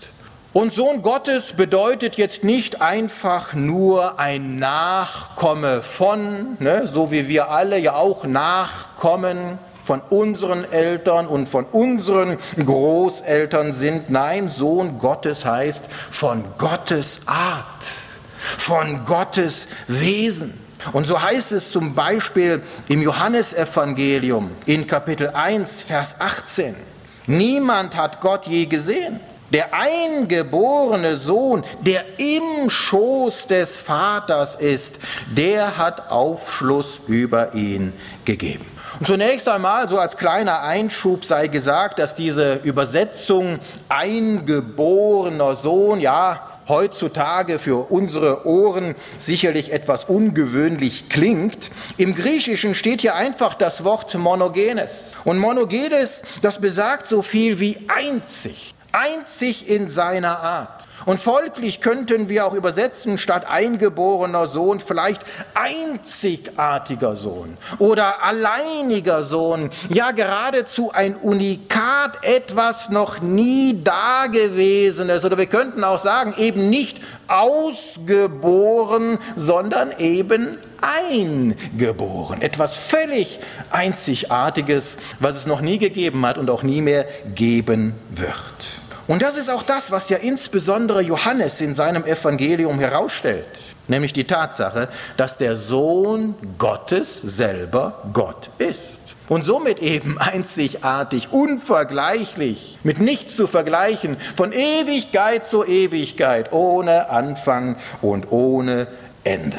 Und 0.53 0.75
Sohn 0.75 1.01
Gottes 1.01 1.55
bedeutet 1.55 2.17
jetzt 2.17 2.45
nicht 2.45 2.83
einfach 2.83 3.55
nur 3.55 4.19
ein 4.19 4.59
Nachkomme 4.59 5.83
von, 5.83 6.57
ne, 6.61 6.87
so 6.87 7.11
wie 7.11 7.29
wir 7.29 7.51
alle 7.51 7.79
ja 7.79 7.95
auch 7.97 8.25
nachkommen 8.25 9.59
von 9.85 10.01
unseren 10.11 10.71
Eltern 10.71 11.27
und 11.27 11.49
von 11.49 11.65
unseren 11.65 12.39
Großeltern 12.57 13.73
sind. 13.73 14.11
Nein, 14.11 14.49
Sohn 14.49 14.99
Gottes 14.99 15.45
heißt 15.45 15.85
von 16.11 16.45
Gottes 16.59 17.21
Art, 17.27 17.65
von 18.59 19.05
Gottes 19.05 19.67
Wesen. 19.89 20.55
Und 20.93 21.07
so 21.07 21.21
heißt 21.21 21.53
es 21.53 21.73
zum 21.73 21.95
Beispiel 21.95 22.63
im 22.89 23.03
Johannesevangelium 23.03 24.51
in 24.67 24.87
Kapitel 24.87 25.31
1, 25.31 25.83
Vers 25.83 26.17
18. 26.19 26.77
Niemand 27.27 27.97
hat 27.97 28.21
Gott 28.21 28.47
je 28.47 28.67
gesehen. 28.67 29.21
Der 29.53 29.73
eingeborene 29.73 31.17
Sohn, 31.17 31.65
der 31.81 32.05
im 32.19 32.69
Schoß 32.69 33.47
des 33.47 33.77
Vaters 33.77 34.57
ist, 34.57 34.97
der 35.37 35.79
hat 35.79 36.11
Aufschluss 36.11 37.01
über 37.07 37.55
ihn 37.55 37.93
gegeben. 38.25 38.67
Und 38.99 39.07
zunächst 39.07 39.49
einmal, 39.49 39.89
so 39.89 39.99
als 39.99 40.17
kleiner 40.17 40.63
Einschub 40.63 41.25
sei 41.25 41.49
gesagt, 41.49 41.99
dass 41.99 42.15
diese 42.15 42.55
Übersetzung 42.65 43.59
eingeborener 43.89 45.55
Sohn, 45.55 46.01
ja, 46.01 46.56
heutzutage 46.69 47.59
für 47.59 47.91
unsere 47.91 48.47
Ohren 48.47 48.95
sicherlich 49.19 49.73
etwas 49.73 50.05
ungewöhnlich 50.05 51.09
klingt. 51.09 51.71
Im 51.97 52.15
Griechischen 52.15 52.75
steht 52.75 53.01
hier 53.01 53.15
einfach 53.15 53.55
das 53.55 53.85
Wort 53.85 54.15
monogenes. 54.15 55.13
Und 55.25 55.39
monogenes, 55.39 56.23
das 56.43 56.61
besagt 56.61 57.09
so 57.09 57.23
viel 57.23 57.61
wie 57.61 57.79
einzig 57.89 58.75
einzig 58.97 59.69
in 59.69 59.89
seiner 59.89 60.41
Art. 60.41 60.86
Und 61.07 61.21
folglich 61.21 61.81
könnten 61.81 62.29
wir 62.29 62.45
auch 62.47 62.53
übersetzen, 62.53 63.17
statt 63.17 63.47
eingeborener 63.49 64.49
Sohn 64.49 64.81
vielleicht 64.81 65.23
einzigartiger 65.55 67.15
Sohn 67.15 67.57
oder 67.79 68.25
alleiniger 68.25 69.23
Sohn, 69.23 69.71
ja 69.89 70.11
geradezu 70.11 70.91
ein 70.93 71.15
Unikat, 71.15 72.19
etwas 72.23 72.91
noch 72.91 73.21
nie 73.21 73.83
dagewesenes. 73.85 75.25
Oder 75.25 75.39
wir 75.39 75.47
könnten 75.47 75.85
auch 75.85 76.01
sagen, 76.01 76.35
eben 76.39 76.69
nicht 76.71 77.01
ausgeboren, 77.29 79.19
sondern 79.37 79.93
eben 79.99 80.59
eingeboren. 80.81 82.43
Etwas 82.43 82.75
völlig 82.75 83.39
Einzigartiges, 83.71 84.97
was 85.21 85.37
es 85.37 85.47
noch 85.47 85.61
nie 85.61 85.79
gegeben 85.79 86.27
hat 86.27 86.37
und 86.37 86.51
auch 86.51 86.65
nie 86.65 86.81
mehr 86.81 87.07
geben 87.35 87.95
wird. 88.11 88.86
Und 89.07 89.23
das 89.23 89.37
ist 89.37 89.51
auch 89.51 89.63
das, 89.63 89.91
was 89.93 90.09
ja 90.09 90.17
insbesondere 90.17 91.01
Johannes 91.01 91.61
in 91.61 91.75
seinem 91.75 92.05
Evangelium 92.05 92.81
herausstellt, 92.81 93.47
nämlich 93.87 94.13
die 94.13 94.25
Tatsache, 94.25 94.89
dass 95.17 95.37
der 95.37 95.55
Sohn 95.55 96.35
Gottes 96.59 97.21
selber 97.23 98.03
Gott 98.13 98.51
ist. 98.59 98.97
Und 99.29 99.45
somit 99.45 99.79
eben 99.79 100.19
einzigartig, 100.19 101.29
unvergleichlich, 101.31 102.79
mit 102.83 102.99
nichts 102.99 103.37
zu 103.37 103.47
vergleichen, 103.47 104.17
von 104.37 104.53
Ewigkeit 104.53 105.49
zu 105.49 105.65
Ewigkeit, 105.65 106.53
ohne 106.53 107.11
Anfang 107.11 107.77
und 108.03 108.33
ohne 108.33 108.89
Ende. 109.23 109.59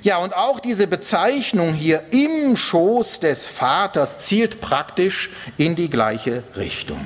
Ja, 0.00 0.18
und 0.18 0.34
auch 0.34 0.60
diese 0.60 0.86
Bezeichnung 0.86 1.74
hier 1.74 2.04
im 2.10 2.56
Schoß 2.56 3.20
des 3.20 3.46
Vaters 3.46 4.20
zielt 4.20 4.60
praktisch 4.60 5.30
in 5.58 5.74
die 5.74 5.90
gleiche 5.90 6.44
Richtung. 6.56 7.04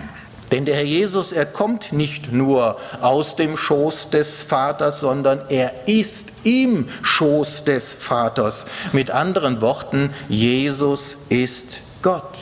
Denn 0.53 0.67
der 0.67 0.77
Herr 0.77 0.85
Jesus, 0.85 1.33
er 1.33 1.47
kommt 1.47 1.95
nicht 1.95 2.31
nur 2.31 2.77
aus 3.01 3.37
dem 3.37 3.57
Schoß 3.57 4.11
des 4.11 4.41
Vaters, 4.41 5.01
sondern 5.01 5.43
er 5.49 5.73
ist 5.87 6.29
im 6.45 6.91
Schoß 7.03 7.65
des 7.65 7.93
Vaters. 7.95 8.67
Mit 8.93 9.11
anderen 9.11 9.63
Worten, 9.63 10.13
Jesus 10.29 11.17
ist 11.31 11.79
Gott. 12.03 12.35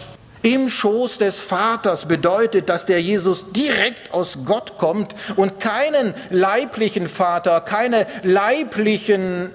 Im 0.43 0.69
Schoß 0.69 1.19
des 1.19 1.39
Vaters 1.39 2.09
bedeutet, 2.09 2.69
dass 2.69 2.85
der 2.85 3.01
Jesus 3.01 3.53
direkt 3.53 4.13
aus 4.13 4.39
Gott 4.45 4.77
kommt 4.77 5.15
und 5.37 5.61
keinen 5.61 6.15
leiblichen 6.31 7.09
Vater, 7.09 7.61
keine 7.61 8.07
leiblichen 8.25 9.51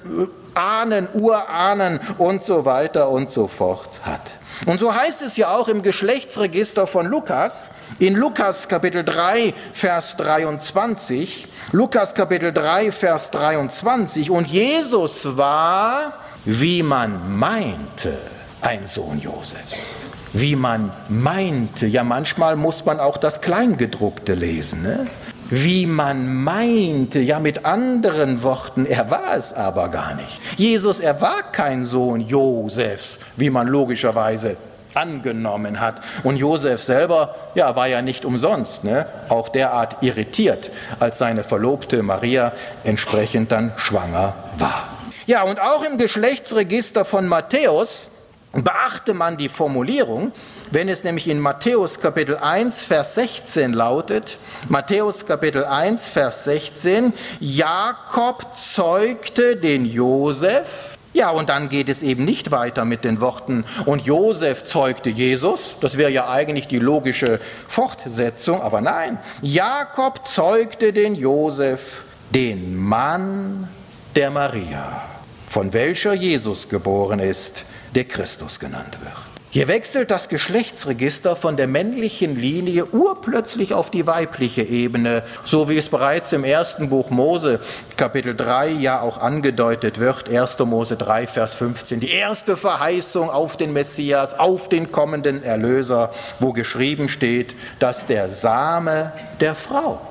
Ahnen, 0.54 1.10
Urahnen 1.14 2.00
und 2.20 2.46
so 2.46 2.64
weiter 2.64 3.10
und 3.10 3.32
so 3.32 3.48
fort 3.48 3.90
hat. 4.04 4.22
Und 4.66 4.80
so 4.80 4.94
heißt 4.94 5.22
es 5.22 5.38
ja 5.38 5.56
auch 5.56 5.68
im 5.68 5.82
Geschlechtsregister 5.82 6.88
von 6.88 7.06
Lukas, 7.06 7.70
in 8.00 8.16
Lukas 8.16 8.68
Kapitel 8.68 9.04
3, 9.04 9.54
Vers 9.74 10.18
23, 10.18 11.48
Lukas 11.72 12.14
Kapitel 12.14 12.52
3, 12.52 12.92
Vers 12.92 13.32
23, 13.32 14.30
und 14.30 14.48
Jesus 14.48 15.38
war, 15.38 16.14
wie 16.46 16.84
man 16.84 17.38
meinte, 17.38 18.18
ein 18.62 18.88
Sohn 18.88 19.20
Josefs. 19.20 20.06
Wie 20.34 20.56
man 20.56 20.92
meinte, 21.08 21.86
ja 21.86 22.04
manchmal 22.04 22.56
muss 22.56 22.84
man 22.84 23.00
auch 23.00 23.18
das 23.18 23.42
Kleingedruckte 23.42 24.34
lesen. 24.34 24.84
Ne? 24.84 25.08
Wie 25.50 25.86
man 25.86 26.44
meinte, 26.44 27.20
ja 27.20 27.40
mit 27.40 27.66
anderen 27.66 28.42
Worten, 28.44 28.86
er 28.86 29.10
war 29.12 29.36
es 29.36 29.54
aber 29.54 29.90
gar 29.90 30.16
nicht. 30.16 30.40
Jesus, 30.58 31.00
er 31.00 31.22
war 31.22 31.52
kein 31.52 31.86
Sohn 31.86 32.22
Josefs, 32.22 33.20
wie 33.36 33.50
man 33.50 33.68
logischerweise 33.68 34.58
angenommen 34.96 35.80
hat. 35.80 36.02
Und 36.24 36.38
Josef 36.38 36.82
selber, 36.82 37.36
ja, 37.54 37.76
war 37.76 37.88
ja 37.88 38.02
nicht 38.02 38.26
umsonst, 38.26 38.84
ne? 38.84 39.06
auch 39.30 39.50
derart 39.50 40.02
irritiert, 40.02 40.72
als 41.00 41.18
seine 41.18 41.44
Verlobte 41.44 42.02
Maria 42.02 42.54
entsprechend 42.84 43.52
dann 43.52 43.74
schwanger 43.76 44.34
war. 44.58 44.90
Ja, 45.28 45.44
und 45.44 45.60
auch 45.60 45.84
im 45.84 45.98
Geschlechtsregister 45.98 47.04
von 47.04 47.28
Matthäus 47.28 48.10
beachte 48.54 49.14
man 49.14 49.38
die 49.38 49.50
Formulierung, 49.50 50.32
wenn 50.76 50.90
es 50.90 51.06
nämlich 51.06 51.30
in 51.30 51.40
Matthäus 51.40 52.02
Kapitel 52.02 52.36
1, 52.36 52.82
Vers 52.82 53.16
16 53.16 53.72
lautet, 53.72 54.38
Matthäus 54.68 55.26
Kapitel 55.26 55.64
1, 55.64 56.06
Vers 56.06 56.44
16, 56.44 57.14
Jakob 57.40 58.46
zeugte 58.58 59.56
den 59.56 59.86
Josef, 59.86 60.66
ja, 61.14 61.30
und 61.30 61.48
dann 61.48 61.70
geht 61.70 61.88
es 61.88 62.04
eben 62.04 62.26
nicht 62.26 62.52
weiter 62.52 62.84
mit 62.84 63.06
den 63.06 63.22
Worten, 63.22 63.64
und 63.86 64.02
Josef 64.02 64.66
zeugte 64.66 65.10
Jesus, 65.10 65.76
das 65.80 65.98
wäre 65.98 66.12
ja 66.12 66.28
eigentlich 66.30 66.68
die 66.68 66.80
logische 66.80 67.40
Fortsetzung, 67.70 68.62
aber 68.62 68.82
nein, 68.82 69.18
Jakob 69.42 70.28
zeugte 70.28 70.92
den 70.92 71.16
Josef, 71.16 72.04
den 72.32 72.76
Mann 72.76 73.70
der 74.14 74.30
Maria, 74.30 75.04
von 75.48 75.72
welcher 75.72 76.12
Jesus 76.12 76.68
geboren 76.68 77.20
ist, 77.20 77.62
der 77.96 78.04
Christus 78.04 78.60
genannt 78.60 78.98
wird. 79.02 79.35
Hier 79.56 79.70
wechselt 79.70 80.12
das 80.12 80.28
Geschlechtsregister 80.28 81.38
von 81.38 81.56
der 81.56 81.68
männlichen 81.68 82.36
Linie 82.36 82.88
urplötzlich 82.88 83.74
auf 83.74 83.90
die 83.90 84.06
weibliche 84.06 84.64
Ebene, 84.64 85.24
so 85.46 85.70
wie 85.70 85.78
es 85.78 85.88
bereits 85.88 86.34
im 86.34 86.44
ersten 86.44 86.90
Buch 86.90 87.10
Mose, 87.10 87.62
Kapitel 87.96 88.36
3, 88.36 88.72
ja 88.72 89.00
auch 89.00 89.18
angedeutet 89.18 89.98
wird, 89.98 90.28
1. 90.28 90.60
Mose 90.60 90.98
3, 90.98 91.28
Vers 91.28 91.54
15, 91.54 92.02
die 92.02 92.12
erste 92.12 92.58
Verheißung 92.58 93.30
auf 93.30 93.56
den 93.56 93.72
Messias, 93.72 94.38
auf 94.38 94.68
den 94.68 94.92
kommenden 94.92 95.42
Erlöser, 95.42 96.14
wo 96.42 96.52
geschrieben 96.52 97.08
steht, 97.08 97.56
dass 97.80 98.08
der 98.08 98.28
Same 98.28 99.14
der 99.40 99.56
Frau 99.56 100.02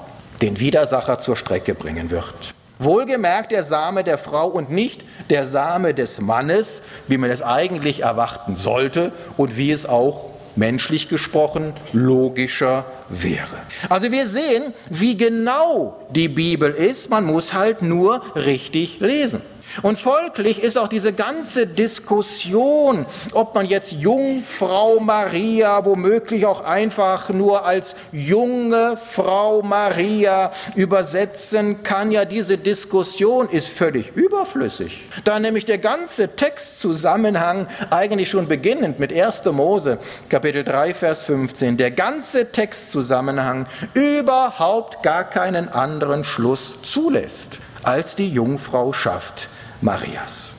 den 0.41 0.59
Widersacher 0.59 1.19
zur 1.19 1.37
Strecke 1.37 1.75
bringen 1.75 2.09
wird. 2.09 2.55
Wohlgemerkt 2.79 3.53
der 3.53 3.63
Same 3.63 4.05
der 4.05 4.19
Frau 4.19 4.49
und 4.49 4.71
nicht 4.71 5.05
der 5.31 5.47
Same 5.47 5.95
des 5.95 6.21
Mannes, 6.21 6.83
wie 7.09 7.19
man 7.19 7.31
es 7.31 7.43
eigentlich 7.43 8.03
erwarten 8.03 8.57
sollte 8.57 9.13
und 9.37 9.57
wie 9.57 9.71
es 9.71 9.87
auch 9.87 10.31
menschlich 10.57 11.09
gesprochen 11.09 11.73
logischer 11.93 12.85
wäre. 13.09 13.57
Also 13.89 14.11
wir 14.13 14.29
sehen, 14.29 14.73
wie 14.89 15.17
genau 15.17 15.97
die 16.11 16.29
Bibel 16.29 16.71
ist, 16.71 17.11
man 17.11 17.25
muss 17.25 17.53
halt 17.53 17.83
nur 17.83 18.23
richtig 18.37 19.01
lesen. 19.01 19.43
Und 19.83 19.99
folglich 19.99 20.63
ist 20.63 20.79
auch 20.79 20.89
diese 20.89 21.13
ganze 21.13 21.67
Diskussion, 21.67 23.07
ob 23.33 23.55
man 23.55 23.67
jetzt 23.67 23.93
Jungfrau 23.93 25.01
Maria 25.01 25.85
womöglich 25.85 26.47
auch 26.47 26.65
einfach 26.65 27.31
nur 27.31 27.67
als 27.67 27.97
junge 28.13 28.97
Frau 29.05 29.63
Maria 29.63 30.53
übersetzen 30.77 31.83
kann, 31.83 32.13
ja 32.13 32.25
diese 32.25 32.59
Diskussion 32.59 33.49
ist 33.49 33.69
völlig 33.69 34.13
überflüssig. 34.15 35.09
Da 35.25 35.41
nämlich 35.41 35.65
der 35.65 35.79
ganze 35.79 36.37
Textzusammenhang 36.37 37.67
eigentlich 37.91 38.31
schon 38.31 38.47
beginnend 38.47 38.99
mit 38.99 39.13
1. 39.13 39.45
Mose 39.47 39.99
Kapitel 40.29 40.65
3 40.65 40.95
Vers 40.95 41.23
15, 41.23 41.77
der 41.77 41.91
ganze 41.91 42.53
Textzusammenhang 42.53 43.67
überhaupt 43.95 45.03
gar 45.03 45.25
keinen 45.25 45.69
anderen 45.69 46.25
Schluss 46.25 46.75
zulässt 46.83 47.59
als 47.83 48.15
die 48.15 48.31
Jungfrau 48.31 48.93
schafft 48.93 49.49
Marias. 49.85 50.53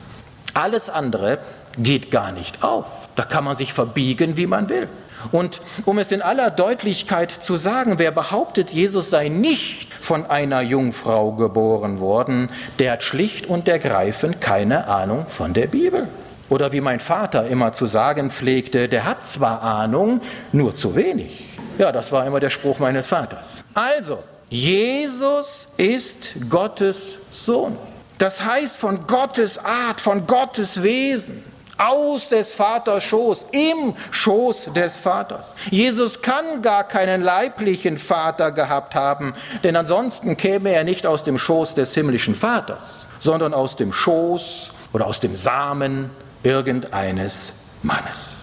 Alles 0.54 0.88
andere 0.88 1.38
geht 1.76 2.10
gar 2.12 2.30
nicht 2.30 2.62
auf. 2.62 2.86
Da 3.16 3.24
kann 3.24 3.44
man 3.44 3.56
sich 3.56 3.72
verbiegen, 3.72 4.36
wie 4.36 4.46
man 4.46 4.68
will. 4.68 4.88
Und 5.32 5.60
um 5.84 5.98
es 5.98 6.12
in 6.12 6.22
aller 6.22 6.50
Deutlichkeit 6.50 7.32
zu 7.32 7.56
sagen, 7.56 7.98
wer 7.98 8.12
behauptet, 8.12 8.70
Jesus 8.70 9.10
sei 9.10 9.28
nicht 9.28 9.92
von 10.00 10.24
einer 10.26 10.60
Jungfrau 10.60 11.32
geboren 11.32 11.98
worden, 11.98 12.50
der 12.78 12.92
hat 12.92 13.02
schlicht 13.02 13.46
und 13.46 13.66
ergreifend 13.66 14.40
keine 14.40 14.86
Ahnung 14.86 15.26
von 15.28 15.52
der 15.52 15.66
Bibel. 15.66 16.06
Oder 16.48 16.70
wie 16.70 16.80
mein 16.80 17.00
Vater 17.00 17.48
immer 17.48 17.72
zu 17.72 17.86
sagen 17.86 18.30
pflegte, 18.30 18.88
der 18.88 19.04
hat 19.04 19.26
zwar 19.26 19.62
Ahnung, 19.62 20.20
nur 20.52 20.76
zu 20.76 20.94
wenig. 20.94 21.48
Ja, 21.78 21.90
das 21.90 22.12
war 22.12 22.24
immer 22.24 22.38
der 22.38 22.50
Spruch 22.50 22.78
meines 22.78 23.08
Vaters. 23.08 23.64
Also, 23.74 24.22
Jesus 24.48 25.66
ist 25.76 26.34
Gottes 26.48 27.18
Sohn. 27.32 27.76
Das 28.18 28.42
heißt 28.42 28.76
von 28.76 29.06
Gottes 29.06 29.58
Art, 29.58 30.00
von 30.00 30.26
Gottes 30.26 30.82
Wesen, 30.82 31.42
aus 31.78 32.28
des 32.28 32.54
Vaters 32.54 33.04
Schoß, 33.04 33.46
im 33.52 33.94
Schoß 34.10 34.70
des 34.74 34.96
Vaters. 34.96 35.56
Jesus 35.70 36.22
kann 36.22 36.62
gar 36.62 36.84
keinen 36.84 37.20
leiblichen 37.20 37.98
Vater 37.98 38.50
gehabt 38.50 38.94
haben, 38.94 39.34
denn 39.62 39.76
ansonsten 39.76 40.36
käme 40.36 40.70
er 40.70 40.84
nicht 40.84 41.06
aus 41.06 41.22
dem 41.22 41.36
Schoß 41.36 41.74
des 41.74 41.92
himmlischen 41.94 42.34
Vaters, 42.34 43.06
sondern 43.20 43.52
aus 43.52 43.76
dem 43.76 43.92
Schoß 43.92 44.70
oder 44.92 45.06
aus 45.06 45.20
dem 45.20 45.36
Samen 45.36 46.10
irgendeines 46.42 47.52
Mannes. 47.82 48.36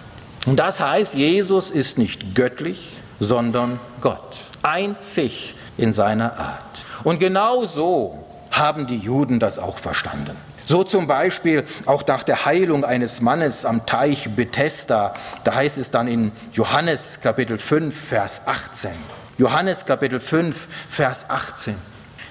Und 0.46 0.58
das 0.58 0.80
heißt, 0.80 1.16
Jesus 1.16 1.72
ist 1.72 1.98
nicht 1.98 2.36
göttlich, 2.36 2.98
sondern 3.20 3.80
Gott, 4.02 4.38
einzig 4.62 5.56
in 5.78 5.94
seiner 5.94 6.38
Art. 6.38 6.60
Und 7.04 7.20
genau 7.20 7.66
so 7.66 8.23
haben 8.54 8.88
die 8.88 8.98
Juden 8.98 9.40
das 9.40 9.60
auch 9.60 9.78
verstanden. 9.78 10.36
So 10.66 10.84
zum 10.84 11.08
Beispiel 11.08 11.66
auch 11.86 12.08
nach 12.08 12.24
der 12.24 12.46
Heilung 12.46 12.86
eines 12.86 13.20
Mannes 13.20 13.66
am 13.66 13.86
Teich 13.86 14.30
Bethesda, 14.36 15.14
da 15.44 15.56
heißt 15.56 15.78
es 15.78 15.92
dann 15.92 16.08
in 16.08 16.32
Johannes 16.54 17.20
Kapitel 17.22 17.58
5, 17.58 17.96
Vers 17.96 18.48
18. 18.48 18.92
Johannes 19.38 19.86
Kapitel 19.86 20.20
5, 20.20 20.68
Vers 20.90 21.26
18. 21.30 21.76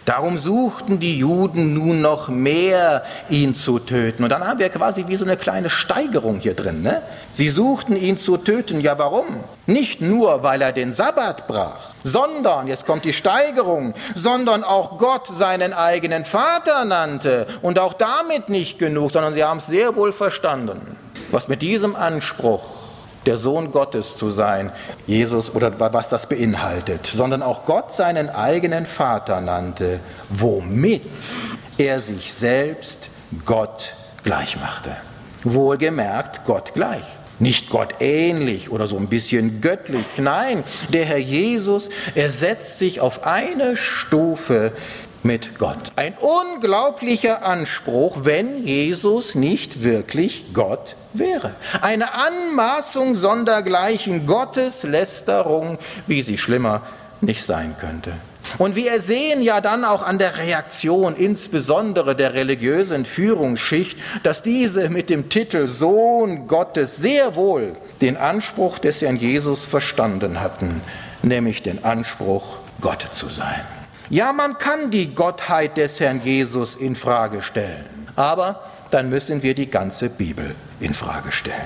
Darum 0.05 0.37
suchten 0.37 0.99
die 0.99 1.17
Juden 1.17 1.75
nun 1.75 2.01
noch 2.01 2.29
mehr, 2.29 3.05
ihn 3.31 3.55
zu 3.55 3.79
töten. 3.79 4.25
Und 4.25 4.31
dann 4.31 4.45
haben 4.45 4.59
wir 4.59 4.69
quasi 4.69 5.05
wie 5.07 5.15
so 5.15 5.25
eine 5.25 5.37
kleine 5.37 5.71
Steigerung 5.71 6.41
hier 6.41 6.55
drin. 6.55 6.83
Ne? 6.83 7.03
Sie 7.31 7.49
suchten 7.49 7.95
ihn 7.97 8.19
zu 8.19 8.37
töten. 8.37 8.81
Ja, 8.81 8.99
warum? 8.99 9.27
Nicht 9.67 10.01
nur, 10.01 10.43
weil 10.43 10.61
er 10.61 10.73
den 10.73 10.93
Sabbat 10.93 11.47
brach, 11.47 11.91
sondern, 12.03 12.67
jetzt 12.67 12.85
kommt 12.85 13.05
die 13.05 13.13
Steigerung, 13.13 13.95
sondern 14.17 14.65
auch 14.65 14.99
Gott 14.99 15.29
seinen 15.29 15.73
eigenen 15.73 16.25
Vater 16.25 16.85
nannte. 16.85 17.47
Und 17.63 17.79
auch 17.79 17.93
damit 17.93 18.49
nicht 18.49 18.81
genug, 18.81 19.13
sondern 19.13 19.35
sie 19.35 19.45
haben 19.45 19.59
es 19.59 19.67
sehr 19.67 19.95
wohl 19.95 20.11
verstanden, 20.11 20.97
was 21.31 21.47
mit 21.47 21.63
diesem 21.63 21.95
Anspruch 21.95 22.65
der 23.27 23.37
Sohn 23.37 23.71
Gottes 23.71 24.17
zu 24.17 24.31
sein, 24.31 24.73
Jesus 25.07 25.55
oder 25.55 25.73
was 25.79 26.09
das 26.09 26.29
beinhaltet, 26.29 27.07
sondern 27.07 27.43
auch 27.43 27.65
Gott 27.65 27.95
seinen 27.95 28.29
eigenen 28.29 28.87
Vater 28.87 29.41
nannte, 29.41 30.01
womit 30.29 31.03
er 31.79 32.01
sich 32.01 32.33
selbst 32.33 33.09
Gott 33.45 33.95
gleich 34.25 34.57
machte. 34.61 34.91
Wohlgemerkt 35.45 36.45
Gott 36.45 36.75
gleich. 36.75 37.05
Nicht 37.39 37.71
Gott 37.71 37.95
ähnlich 38.01 38.71
oder 38.71 38.87
so 38.87 38.97
ein 38.97 39.09
bisschen 39.09 39.61
göttlich. 39.61 40.07
Nein, 40.19 40.63
der 40.91 41.05
Herr 41.05 41.19
Jesus, 41.19 41.89
er 42.15 42.31
setzt 42.31 42.79
sich 42.79 43.01
auf 43.01 43.27
eine 43.27 43.77
Stufe 43.77 44.73
mit 45.23 45.59
Gott. 45.59 45.79
Ein 45.97 46.15
unglaublicher 46.19 47.45
Anspruch, 47.45 48.19
wenn 48.23 48.65
Jesus 48.65 49.35
nicht 49.35 49.83
wirklich 49.83 50.47
Gott 50.53 50.97
wäre. 51.13 51.55
Eine 51.81 52.15
Anmaßung 52.15 53.15
sondergleichen 53.15 54.27
Gotteslästerung, 54.27 55.79
wie 56.07 56.23
sie 56.23 56.39
schlimmer 56.39 56.83
nicht 57.21 57.45
sein 57.45 57.77
könnte. 57.79 58.13
Und 58.59 58.77
wir 58.77 59.01
sehen 59.01 59.41
ja 59.41 59.61
dann 59.61 59.85
auch 59.85 60.03
an 60.03 60.19
der 60.19 60.39
Reaktion, 60.39 61.17
insbesondere 61.17 62.15
der 62.15 62.35
religiösen 62.35 63.05
Führungsschicht, 63.05 63.97
dass 64.25 64.43
diese 64.43 64.91
mit 64.91 65.09
dem 65.11 65.29
Titel 65.29 65.69
Sohn 65.69 66.49
Gottes 66.49 66.97
sehr 66.97 67.35
wohl 67.35 67.77
den 68.01 68.17
Anspruch 68.17 68.79
des 68.79 69.01
Herrn 69.01 69.17
Jesus 69.17 69.65
verstanden 69.65 70.41
hatten, 70.41 70.83
nämlich 71.23 71.63
den 71.63 71.85
Anspruch, 71.85 72.59
Gott 72.81 73.07
zu 73.13 73.29
sein. 73.29 73.61
Ja, 74.13 74.35
man 74.35 74.59
kann 74.59 74.91
die 74.91 75.15
Gottheit 75.15 75.79
des 75.79 75.99
Herrn 75.99 76.21
Jesus 76.23 76.75
in 76.75 76.97
Frage 76.97 77.41
stellen, 77.41 78.07
aber 78.15 78.63
dann 78.91 79.09
müssen 79.09 79.43
wir 79.43 79.55
die 79.55 79.71
ganze 79.71 80.11
Bibel 80.11 80.55
in 80.81 80.93
Frage 80.93 81.33
stellen. 81.33 81.57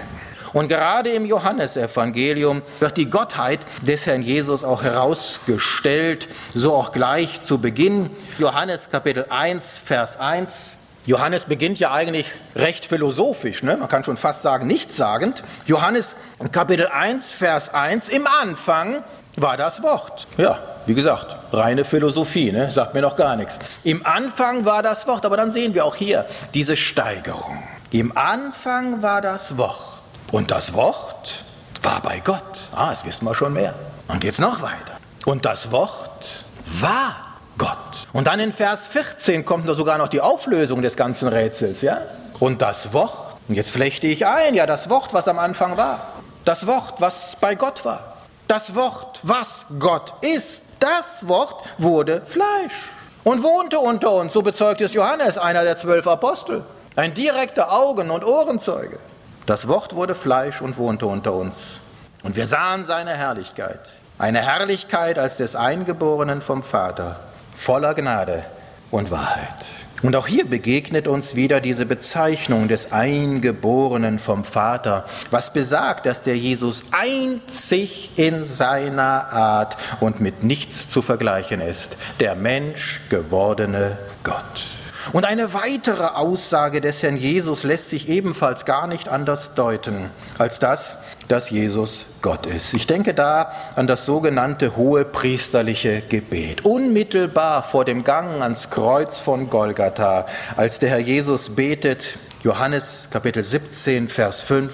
Und 0.53 0.69
gerade 0.69 1.11
im 1.11 1.27
Johannesevangelium 1.27 2.63
wird 2.79 2.99
die 2.99 3.11
Gottheit 3.11 3.59
des 3.83 4.07
Herrn 4.07 4.23
Jesus 4.23 4.63
auch 4.63 4.85
herausgestellt, 4.85 6.29
so 6.55 6.73
auch 6.73 6.93
gleich 6.93 7.43
zu 7.43 7.59
Beginn. 7.59 8.11
Johannes 8.39 8.91
Kapitel 8.93 9.27
1, 9.29 9.81
Vers 9.85 10.21
1. 10.21 10.77
Johannes 11.05 11.47
beginnt 11.47 11.81
ja 11.81 11.91
eigentlich 11.91 12.31
recht 12.55 12.87
philosophisch, 12.87 13.65
ne? 13.65 13.77
man 13.77 13.89
kann 13.89 14.05
schon 14.05 14.17
fast 14.17 14.43
sagen 14.43 14.69
nichtssagend. 14.69 15.43
Johannes 15.67 16.15
Kapitel 16.53 16.87
1, 16.87 17.29
Vers 17.29 17.75
1, 17.75 18.09
im 18.09 18.25
Anfang 18.41 19.03
war 19.35 19.57
das 19.57 19.83
Wort. 19.83 20.29
Ja, 20.37 20.76
wie 20.87 20.95
gesagt, 20.95 21.37
reine 21.53 21.85
Philosophie, 21.85 22.53
ne? 22.53 22.71
sagt 22.71 22.95
mir 22.95 23.03
noch 23.03 23.17
gar 23.17 23.37
nichts. 23.37 23.59
Im 23.85 24.05
Anfang 24.07 24.65
war 24.65 24.83
das 24.83 25.07
Wort, 25.07 25.25
aber 25.27 25.37
dann 25.37 25.51
sehen 25.51 25.75
wir 25.75 25.85
auch 25.85 25.97
hier 25.97 26.27
diese 26.55 26.77
Steigerung. 26.77 27.63
Im 27.91 28.17
Anfang 28.17 29.03
war 29.03 29.21
das 29.21 29.57
Wort 29.57 30.01
und 30.33 30.51
das 30.51 30.75
Wort 30.75 31.45
war 31.83 32.01
bei 32.01 32.21
Gott. 32.21 32.43
Ah, 32.73 32.91
das 32.91 33.05
wissen 33.05 33.25
wir 33.25 33.35
schon 33.35 33.53
mehr. 33.53 33.75
Und 34.09 34.25
jetzt 34.25 34.41
noch 34.41 34.63
weiter. 34.63 34.99
Und 35.25 35.45
das 35.45 35.71
Wort 35.71 36.27
war 36.67 37.17
Gott. 37.59 37.79
Und 38.13 38.27
dann 38.27 38.41
in 38.41 38.53
Vers 38.53 38.87
14 38.87 39.45
kommt 39.45 39.69
sogar 39.69 39.99
noch 39.99 40.09
die 40.09 40.21
Auflösung 40.21 40.83
des 40.83 40.97
ganzen 40.97 41.29
Rätsels, 41.29 41.83
ja? 41.83 41.99
Und 42.39 42.63
das 42.63 42.93
Wort, 42.93 43.37
und 43.49 43.55
jetzt 43.55 43.71
flechte 43.71 44.07
ich 44.07 44.27
ein, 44.27 44.55
ja, 44.55 44.67
das 44.67 44.91
Wort, 44.91 45.15
was 45.15 45.29
am 45.29 45.39
Anfang 45.39 45.77
war. 45.77 46.13
Das 46.45 46.67
Wort, 46.67 46.95
was 47.01 47.37
bei 47.41 47.55
Gott 47.55 47.85
war. 47.85 48.17
Das 48.47 48.75
Wort, 48.75 49.21
was 49.23 49.65
Gott 49.79 50.13
ist. 50.23 50.63
Das 50.81 51.27
Wort 51.27 51.65
wurde 51.79 52.23
Fleisch 52.25 52.91
und 53.25 53.43
wohnte 53.43 53.79
unter 53.79 54.13
uns, 54.13 54.33
so 54.33 54.43
bezeugt 54.43 54.81
es 54.81 54.93
Johannes, 54.93 55.39
einer 55.39 55.65
der 55.65 55.77
zwölf 55.77 56.07
Apostel. 56.07 56.65
Ein 56.95 57.13
direkter 57.13 57.73
Augen- 57.73 58.11
und 58.11 58.25
Ohrenzeuge. 58.25 58.99
Das 59.47 59.69
Wort 59.69 59.95
wurde 59.95 60.15
Fleisch 60.15 60.61
und 60.61 60.79
wohnte 60.79 61.07
unter 61.07 61.33
uns. 61.35 61.79
Und 62.23 62.37
wir 62.37 62.47
sahen 62.47 62.85
seine 62.85 63.13
Herrlichkeit. 63.13 63.81
Eine 64.19 64.41
Herrlichkeit 64.41 65.19
als 65.19 65.37
des 65.37 65.55
Eingeborenen 65.57 66.41
vom 66.41 66.63
Vater, 66.63 67.21
voller 67.55 67.95
Gnade 67.95 68.45
und 68.91 69.11
Wahrheit. 69.11 69.65
Und 70.03 70.15
auch 70.15 70.27
hier 70.27 70.47
begegnet 70.47 71.09
uns 71.09 71.37
wieder 71.37 71.61
diese 71.61 71.87
Bezeichnung 71.87 72.69
des 72.69 72.93
Eingeborenen 72.93 74.19
vom 74.19 74.45
Vater, 74.45 75.07
was 75.31 75.53
besagt, 75.53 76.05
dass 76.05 76.23
der 76.23 76.37
Jesus 76.37 76.85
einzig 76.91 78.11
in 78.17 78.45
seiner 78.45 79.33
Art 79.33 79.77
und 80.01 80.21
mit 80.21 80.45
nichts 80.45 80.91
zu 80.91 81.01
vergleichen 81.01 81.63
ist, 81.63 81.97
der 82.21 82.37
Mensch 82.37 83.01
gewordene 83.09 83.99
Gott. 84.23 84.67
Und 85.13 85.25
eine 85.25 85.55
weitere 85.55 86.05
Aussage 86.05 86.81
des 86.81 87.03
Herrn 87.03 87.17
Jesus 87.17 87.63
lässt 87.63 87.91
sich 87.91 88.09
ebenfalls 88.09 88.65
gar 88.65 88.87
nicht 88.87 89.09
anders 89.09 89.55
deuten, 89.55 90.11
als 90.37 90.59
das, 90.59 90.99
dass 91.29 91.51
Jesus 91.51 92.07
Gott 92.23 92.47
ist. 92.47 92.75
Ich 92.75 92.87
denke 92.87 93.15
da 93.15 93.53
an 93.75 93.87
das 93.87 94.07
sogenannte 94.07 94.77
hohe 94.77 95.05
priesterliche 95.05 96.03
Gebet. 96.09 96.65
Unmittelbar 96.65 97.63
vor 97.63 97.85
dem 97.85 98.05
Gang 98.05 98.43
ans 98.43 98.71
Kreuz 98.71 99.19
von 99.19 99.51
Golgatha, 99.51 100.27
als 100.57 100.79
der 100.79 100.91
Herr 100.91 100.99
Jesus 100.99 101.55
betet, 101.55 102.19
Johannes 102.43 103.09
Kapitel 103.11 103.43
17, 103.43 104.09
Vers 104.09 104.41
5, 104.43 104.73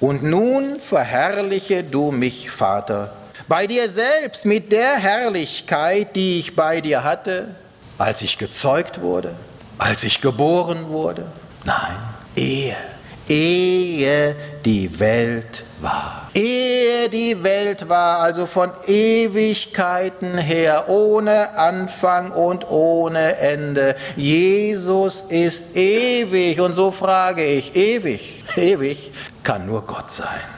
und 0.00 0.22
nun 0.22 0.80
verherrliche 0.80 1.84
du 1.84 2.10
mich, 2.10 2.50
Vater, 2.50 3.14
bei 3.48 3.66
dir 3.66 3.88
selbst 3.90 4.46
mit 4.46 4.72
der 4.72 4.96
Herrlichkeit, 4.96 6.16
die 6.16 6.38
ich 6.38 6.56
bei 6.56 6.80
dir 6.80 7.04
hatte, 7.04 7.48
als 7.98 8.22
ich 8.22 8.38
gezeugt 8.38 9.02
wurde, 9.02 9.34
als 9.78 10.02
ich 10.02 10.20
geboren 10.20 10.88
wurde. 10.88 11.26
Nein, 11.64 11.96
ehe, 12.36 12.76
ehe 13.28 14.34
die 14.64 14.98
Welt 14.98 15.64
war. 15.84 16.28
Ehe 16.34 17.08
die 17.08 17.44
Welt 17.44 17.88
war, 17.88 18.18
also 18.18 18.46
von 18.46 18.72
Ewigkeiten 18.86 20.36
her, 20.36 20.88
ohne 20.88 21.56
Anfang 21.56 22.32
und 22.32 22.68
ohne 22.68 23.36
Ende. 23.36 23.94
Jesus 24.16 25.22
ist 25.28 25.76
ewig 25.76 26.60
und 26.60 26.74
so 26.74 26.90
frage 26.90 27.44
ich, 27.44 27.76
ewig, 27.76 28.44
ewig 28.56 29.12
kann 29.44 29.66
nur 29.66 29.82
Gott 29.82 30.10
sein. 30.10 30.53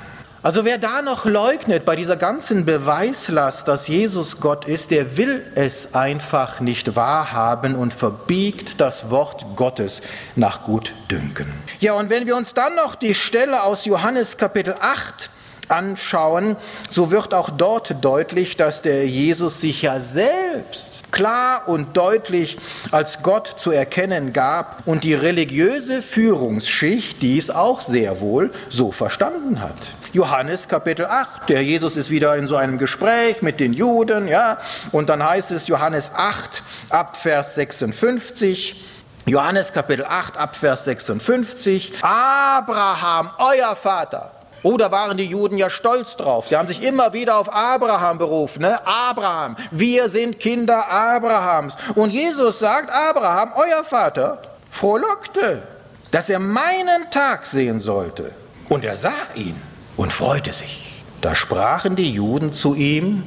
Also 0.47 0.65
wer 0.65 0.79
da 0.79 1.03
noch 1.03 1.25
leugnet 1.25 1.85
bei 1.85 1.97
dieser 1.97 2.17
ganzen 2.17 2.65
Beweislast, 2.65 3.67
dass 3.67 3.89
Jesus 3.89 4.41
Gott 4.41 4.65
ist, 4.65 4.93
der 4.93 5.17
will 5.17 5.45
es 5.57 5.93
einfach 5.93 6.61
nicht 6.61 6.95
wahrhaben 6.95 7.75
und 7.75 7.93
verbiegt 7.93 8.81
das 8.81 9.11
Wort 9.11 9.45
Gottes 9.57 10.03
nach 10.37 10.63
Gutdünken. 10.63 11.53
Ja, 11.81 11.95
und 11.95 12.11
wenn 12.11 12.29
wir 12.29 12.37
uns 12.37 12.55
dann 12.55 12.77
noch 12.77 12.95
die 12.95 13.17
Stelle 13.17 13.65
aus 13.65 13.87
Johannes 13.87 14.37
Kapitel 14.37 14.77
8 14.79 15.31
anschauen, 15.67 16.55
so 16.91 17.11
wird 17.11 17.35
auch 17.35 17.51
dort 17.51 18.05
deutlich, 18.05 18.57
dass 18.57 18.83
der 18.83 19.05
Jesus 19.09 19.61
sich 19.61 19.83
ja 19.83 19.99
selbst 19.99 20.96
klar 21.17 21.63
und 21.67 21.97
deutlich 21.97 22.59
als 22.91 23.23
Gott 23.23 23.55
zu 23.59 23.71
erkennen 23.71 24.35
gab 24.35 24.83
und 24.85 25.03
die 25.03 25.15
religiöse 25.15 26.03
Führungsschicht 26.03 27.23
dies 27.23 27.49
auch 27.49 27.81
sehr 27.81 28.21
wohl 28.21 28.53
so 28.69 28.93
verstanden 28.93 29.63
hat. 29.63 29.79
Johannes 30.13 30.69
Kapitel 30.69 31.07
8, 31.07 31.49
der 31.49 31.65
Jesus 31.65 31.97
ist 31.97 32.11
wieder 32.11 32.37
in 32.37 32.49
so 32.49 32.57
einem 32.57 32.77
Gespräch 32.77 33.41
mit 33.41 33.61
den 33.61 33.73
Juden, 33.73 34.29
ja, 34.29 34.59
und 34.93 35.09
dann 35.09 35.25
heißt 35.25 35.53
es 35.53 35.69
Johannes 35.69 36.11
8 36.15 36.63
ab 36.91 37.17
Vers 37.17 37.55
56, 37.55 38.85
Johannes 39.25 39.73
Kapitel 39.73 40.05
8 40.05 40.37
ab 40.37 40.55
Vers 40.55 40.85
56, 40.85 41.95
Abraham, 42.03 43.31
euer 43.39 43.75
Vater, 43.75 44.33
Oh, 44.69 44.77
da 44.77 44.91
waren 44.91 45.17
die 45.17 45.27
Juden 45.27 45.59
ja 45.59 45.71
stolz 45.71 46.17
drauf. 46.17 46.49
Sie 46.49 46.57
haben 46.57 46.67
sich 46.67 46.83
immer 46.83 47.13
wieder 47.13 47.39
auf 47.39 47.55
Abraham 47.55 48.19
berufen. 48.19 48.63
Ne? 48.63 48.85
Abraham, 48.85 49.55
wir 49.71 50.09
sind 50.09 50.41
Kinder 50.41 50.91
Abrahams. 50.91 51.77
Und 51.95 52.11
Jesus 52.11 52.59
sagt, 52.59 52.91
Abraham, 52.91 53.53
euer 53.55 53.85
Vater, 53.85 54.43
frohlockte, 54.73 55.63
dass 56.11 56.29
er 56.29 56.41
meinen 56.41 57.09
Tag 57.13 57.47
sehen 57.47 57.79
sollte. 57.79 58.33
Und 58.69 58.83
er 58.83 58.97
sah 58.97 59.13
ihn 59.37 59.55
und 59.97 60.13
freute 60.13 60.53
sich. 60.53 61.05
Da 61.21 61.37
sprachen 61.37 61.95
die 61.95 62.11
Juden 62.11 62.53
zu 62.53 62.75
ihm, 62.75 63.23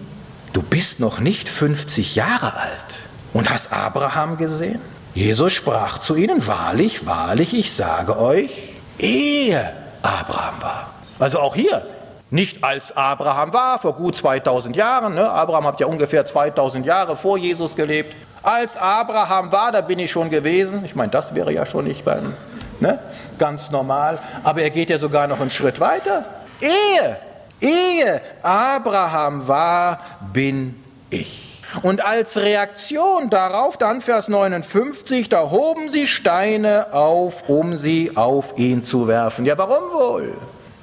du 0.52 0.62
bist 0.62 0.99
noch 0.99 1.21
nicht 1.21 1.47
50 1.47 2.15
Jahre 2.15 2.58
alt 2.58 2.97
und 3.32 3.49
hast 3.49 3.71
Abraham 3.71 4.36
gesehen? 4.36 4.82
Jesus 5.13 5.54
sprach 5.54 5.99
zu 5.99 6.17
ihnen, 6.17 6.45
wahrlich, 6.45 7.06
wahrlich, 7.06 7.54
ich 7.54 7.71
sage 7.71 8.19
euch, 8.19 8.73
ehe 8.97 9.71
Abraham 10.02 10.62
war. 10.62 10.98
Also 11.19 11.39
auch 11.39 11.55
hier, 11.55 11.86
nicht 12.32 12.63
als 12.63 12.95
Abraham 12.95 13.53
war, 13.53 13.79
vor 13.79 13.93
gut 13.93 14.15
2000 14.15 14.75
Jahren. 14.75 15.15
Ne? 15.15 15.29
Abraham 15.29 15.65
hat 15.65 15.79
ja 15.79 15.88
ungefähr 15.88 16.25
2000 16.25 16.86
Jahre 16.86 17.17
vor 17.17 17.38
Jesus 17.38 17.75
gelebt. 17.75 18.15
Als 18.41 18.77
Abraham 18.77 19.51
war, 19.51 19.71
da 19.71 19.82
bin 19.82 19.99
ich 19.99 20.12
schon 20.12 20.29
gewesen. 20.29 20.84
Ich 20.86 20.95
meine, 20.95 21.12
das 21.12 21.36
wäre 21.36 21.51
ja 21.51 21.65
schon 21.65 21.86
nicht 21.86 22.05
beim, 22.05 22.34
ne? 22.79 22.99
ganz 23.38 23.71
normal. 23.71 24.19
Aber 24.43 24.62
er 24.62 24.69
geht 24.69 24.89
ja 24.89 24.97
sogar 24.97 25.27
noch 25.27 25.41
einen 25.41 25.51
Schritt 25.51 25.79
weiter. 25.79 26.23
Ehe, 26.62 27.17
ehe 27.60 28.21
Abraham 28.43 29.47
war, 29.47 29.99
bin 30.32 30.82
ich. 31.10 31.62
Und 31.84 32.03
als 32.03 32.38
Reaktion 32.38 33.29
darauf, 33.29 33.77
dann 33.77 34.01
Vers 34.01 34.27
59, 34.27 35.29
da 35.29 35.51
hoben 35.51 35.91
sie 35.91 36.08
Steine 36.08 36.93
auf, 36.93 37.47
um 37.47 37.77
sie 37.77 38.15
auf 38.15 38.58
ihn 38.58 38.84
zu 38.84 39.08
werfen. 39.08 39.45
Ja, 39.45 39.58
warum 39.58 39.91
wohl? 39.91 40.36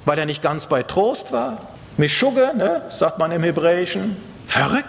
Weil 0.07 0.17
er 0.17 0.25
nicht 0.25 0.41
ganz 0.41 0.67
bei 0.67 0.83
Trost 0.83 1.33
war. 1.33 1.67
Mischugge, 1.97 2.53
ne, 2.55 2.83
sagt 2.89 3.19
man 3.19 3.31
im 3.31 3.43
Hebräischen. 3.43 4.15
Verrückt. 4.47 4.85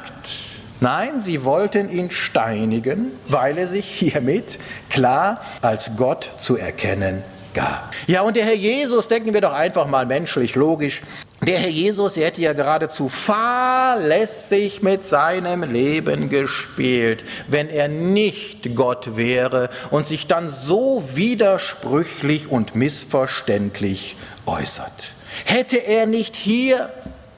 Nein, 0.80 1.20
sie 1.20 1.42
wollten 1.42 1.90
ihn 1.90 2.10
steinigen, 2.10 3.10
weil 3.26 3.58
er 3.58 3.66
sich 3.66 3.84
hiermit 3.84 4.58
klar 4.88 5.40
als 5.60 5.90
Gott 5.96 6.30
zu 6.38 6.56
erkennen 6.56 7.24
gab. 7.52 7.92
Ja, 8.06 8.22
und 8.22 8.36
der 8.36 8.44
Herr 8.44 8.54
Jesus, 8.54 9.08
denken 9.08 9.34
wir 9.34 9.40
doch 9.40 9.54
einfach 9.54 9.88
mal 9.88 10.06
menschlich, 10.06 10.54
logisch, 10.54 11.02
der 11.44 11.58
Herr 11.58 11.70
Jesus, 11.70 12.14
der 12.14 12.26
hätte 12.26 12.40
ja 12.40 12.52
geradezu 12.52 13.08
fahrlässig 13.08 14.82
mit 14.82 15.04
seinem 15.04 15.62
Leben 15.64 16.28
gespielt, 16.28 17.24
wenn 17.48 17.68
er 17.68 17.88
nicht 17.88 18.74
Gott 18.76 19.16
wäre 19.16 19.70
und 19.90 20.06
sich 20.06 20.26
dann 20.26 20.50
so 20.50 21.02
widersprüchlich 21.14 22.50
und 22.50 22.74
missverständlich 22.74 24.16
äußert. 24.48 24.92
Hätte 25.44 25.76
er 25.76 26.06
nicht 26.06 26.34
hier 26.34 26.90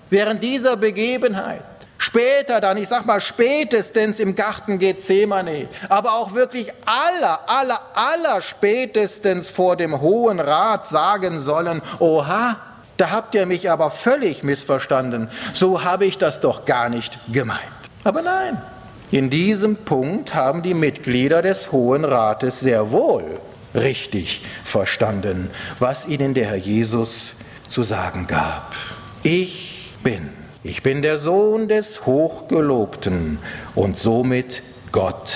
während 0.09 0.43
dieser 0.43 0.77
Begebenheit 0.77 1.65
Später 2.01 2.63
dann, 2.63 2.79
ich 2.79 2.89
sag 2.89 3.05
mal 3.05 3.21
spätestens 3.21 4.21
im 4.21 4.35
Garten 4.35 4.79
Gethsemane, 4.79 5.69
aber 5.91 6.15
auch 6.15 6.33
wirklich 6.33 6.73
aller, 6.87 7.41
aller, 7.47 7.79
aller 7.95 8.41
spätestens 8.41 9.51
vor 9.51 9.77
dem 9.77 10.01
Hohen 10.01 10.41
Rat 10.41 10.89
sagen 10.89 11.41
sollen, 11.41 11.83
oha, 11.99 12.57
da 12.97 13.11
habt 13.11 13.35
ihr 13.35 13.45
mich 13.45 13.71
aber 13.71 13.91
völlig 13.91 14.43
missverstanden, 14.43 15.29
so 15.53 15.85
habe 15.85 16.07
ich 16.07 16.17
das 16.17 16.41
doch 16.41 16.65
gar 16.65 16.89
nicht 16.89 17.19
gemeint. 17.31 17.61
Aber 18.03 18.23
nein, 18.23 18.57
in 19.11 19.29
diesem 19.29 19.77
Punkt 19.77 20.35
haben 20.35 20.63
die 20.63 20.73
Mitglieder 20.73 21.43
des 21.43 21.71
Hohen 21.71 22.07
Rates 22.07 22.61
sehr 22.61 22.91
wohl 22.91 23.41
richtig 23.75 24.43
verstanden, 24.65 25.51
was 25.79 26.07
ihnen 26.07 26.35
der 26.35 26.47
Herr 26.47 26.57
Jesus 26.57 27.35
zu 27.69 27.83
sagen 27.83 28.27
gab. 28.27 28.75
Ich 29.23 29.93
bin, 30.03 30.31
ich 30.63 30.83
bin 30.83 31.03
der 31.03 31.19
Sohn 31.19 31.69
des 31.69 32.07
Hochgelobten 32.07 33.39
und 33.75 33.99
somit 33.99 34.63
Gott 34.93 35.31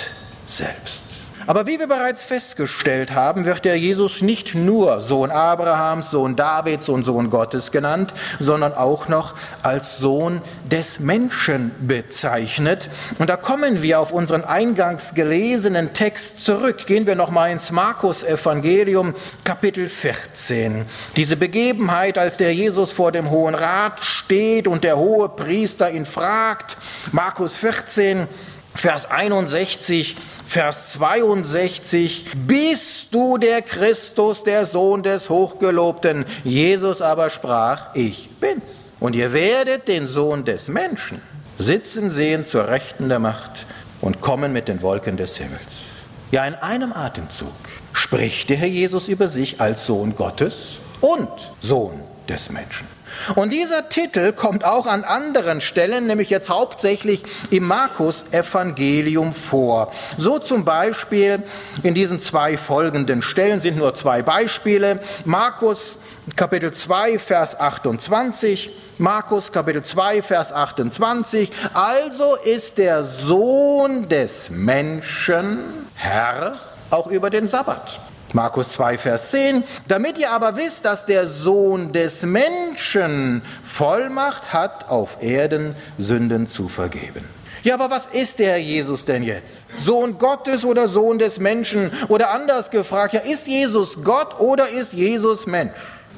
selbst. 0.46 1.03
Aber 1.46 1.66
wie 1.66 1.78
wir 1.78 1.86
bereits 1.86 2.22
festgestellt 2.22 3.12
haben, 3.12 3.44
wird 3.44 3.64
der 3.64 3.78
Jesus 3.78 4.22
nicht 4.22 4.54
nur 4.54 5.00
Sohn 5.00 5.30
Abrahams, 5.30 6.10
Sohn 6.10 6.36
Davids 6.36 6.88
und 6.88 7.04
Sohn 7.04 7.28
Gottes 7.28 7.70
genannt, 7.70 8.14
sondern 8.38 8.72
auch 8.72 9.08
noch 9.08 9.34
als 9.62 9.98
Sohn 9.98 10.40
des 10.64 11.00
Menschen 11.00 11.72
bezeichnet. 11.80 12.88
Und 13.18 13.28
da 13.28 13.36
kommen 13.36 13.82
wir 13.82 14.00
auf 14.00 14.12
unseren 14.12 14.44
eingangs 14.44 15.14
gelesenen 15.14 15.92
Text 15.92 16.44
zurück. 16.44 16.86
Gehen 16.86 17.06
wir 17.06 17.14
nochmal 17.14 17.50
ins 17.50 17.70
Markus 17.70 18.22
Evangelium, 18.22 19.14
Kapitel 19.44 19.88
14. 19.88 20.86
Diese 21.16 21.36
Begebenheit, 21.36 22.16
als 22.16 22.38
der 22.38 22.54
Jesus 22.54 22.90
vor 22.92 23.12
dem 23.12 23.30
Hohen 23.30 23.54
Rat 23.54 24.02
steht 24.02 24.66
und 24.66 24.84
der 24.84 24.96
hohe 24.96 25.28
Priester 25.28 25.90
ihn 25.90 26.06
fragt. 26.06 26.76
Markus 27.12 27.56
14, 27.56 28.26
Vers 28.74 29.10
61, 29.10 30.16
Vers 30.46 30.92
62, 30.92 32.26
bist 32.46 33.06
du 33.10 33.38
der 33.38 33.62
Christus, 33.62 34.44
der 34.44 34.66
Sohn 34.66 35.02
des 35.02 35.28
Hochgelobten? 35.30 36.24
Jesus 36.44 37.00
aber 37.00 37.30
sprach, 37.30 37.94
ich 37.94 38.30
bin's. 38.40 38.84
Und 39.00 39.16
ihr 39.16 39.32
werdet 39.32 39.88
den 39.88 40.06
Sohn 40.06 40.44
des 40.44 40.68
Menschen 40.68 41.20
sitzen 41.58 42.10
sehen 42.10 42.44
zur 42.44 42.68
Rechten 42.68 43.08
der 43.08 43.18
Macht 43.18 43.66
und 44.00 44.20
kommen 44.20 44.52
mit 44.52 44.68
den 44.68 44.82
Wolken 44.82 45.16
des 45.16 45.36
Himmels. 45.36 45.82
Ja, 46.30 46.44
in 46.46 46.54
einem 46.54 46.92
Atemzug 46.92 47.52
spricht 47.92 48.50
der 48.50 48.56
Herr 48.56 48.68
Jesus 48.68 49.08
über 49.08 49.28
sich 49.28 49.60
als 49.60 49.86
Sohn 49.86 50.16
Gottes 50.16 50.76
und 51.00 51.28
Sohn 51.60 52.00
des 52.28 52.50
Menschen. 52.50 52.86
Und 53.34 53.50
dieser 53.52 53.88
Titel 53.88 54.32
kommt 54.32 54.64
auch 54.64 54.86
an 54.86 55.04
anderen 55.04 55.60
Stellen, 55.60 56.06
nämlich 56.06 56.30
jetzt 56.30 56.50
hauptsächlich 56.50 57.22
im 57.50 57.64
Markus-Evangelium 57.64 59.32
vor. 59.32 59.92
So 60.16 60.38
zum 60.38 60.64
Beispiel 60.64 61.42
in 61.82 61.94
diesen 61.94 62.20
zwei 62.20 62.56
folgenden 62.56 63.22
Stellen 63.22 63.60
sind 63.60 63.76
nur 63.76 63.94
zwei 63.94 64.22
Beispiele. 64.22 65.00
Markus 65.24 65.98
Kapitel 66.36 66.72
2, 66.72 67.18
Vers 67.18 67.58
28. 67.60 68.70
Markus 68.98 69.52
Kapitel 69.52 69.82
2, 69.82 70.22
Vers 70.22 70.52
28. 70.52 71.52
Also 71.74 72.36
ist 72.44 72.78
der 72.78 73.04
Sohn 73.04 74.08
des 74.08 74.50
Menschen 74.50 75.58
Herr 75.94 76.52
auch 76.90 77.08
über 77.08 77.30
den 77.30 77.48
Sabbat. 77.48 78.00
Markus 78.34 78.72
2, 78.72 78.98
Vers 78.98 79.30
10. 79.30 79.62
Damit 79.86 80.18
ihr 80.18 80.32
aber 80.32 80.56
wisst, 80.56 80.84
dass 80.84 81.06
der 81.06 81.28
Sohn 81.28 81.92
des 81.92 82.22
Menschen 82.22 83.42
Vollmacht 83.62 84.52
hat, 84.52 84.88
auf 84.88 85.22
Erden 85.22 85.76
Sünden 85.98 86.48
zu 86.48 86.68
vergeben. 86.68 87.24
Ja, 87.62 87.74
aber 87.74 87.90
was 87.90 88.06
ist 88.06 88.40
der 88.40 88.60
Jesus 88.60 89.04
denn 89.04 89.22
jetzt? 89.22 89.62
Sohn 89.78 90.18
Gottes 90.18 90.64
oder 90.64 90.88
Sohn 90.88 91.18
des 91.18 91.38
Menschen? 91.38 91.92
Oder 92.08 92.32
anders 92.32 92.70
gefragt, 92.70 93.14
ja, 93.14 93.20
ist 93.20 93.46
Jesus 93.46 94.02
Gott 94.02 94.38
oder 94.40 94.68
ist 94.68 94.92
Jesus 94.92 95.46
Mensch? 95.46 95.72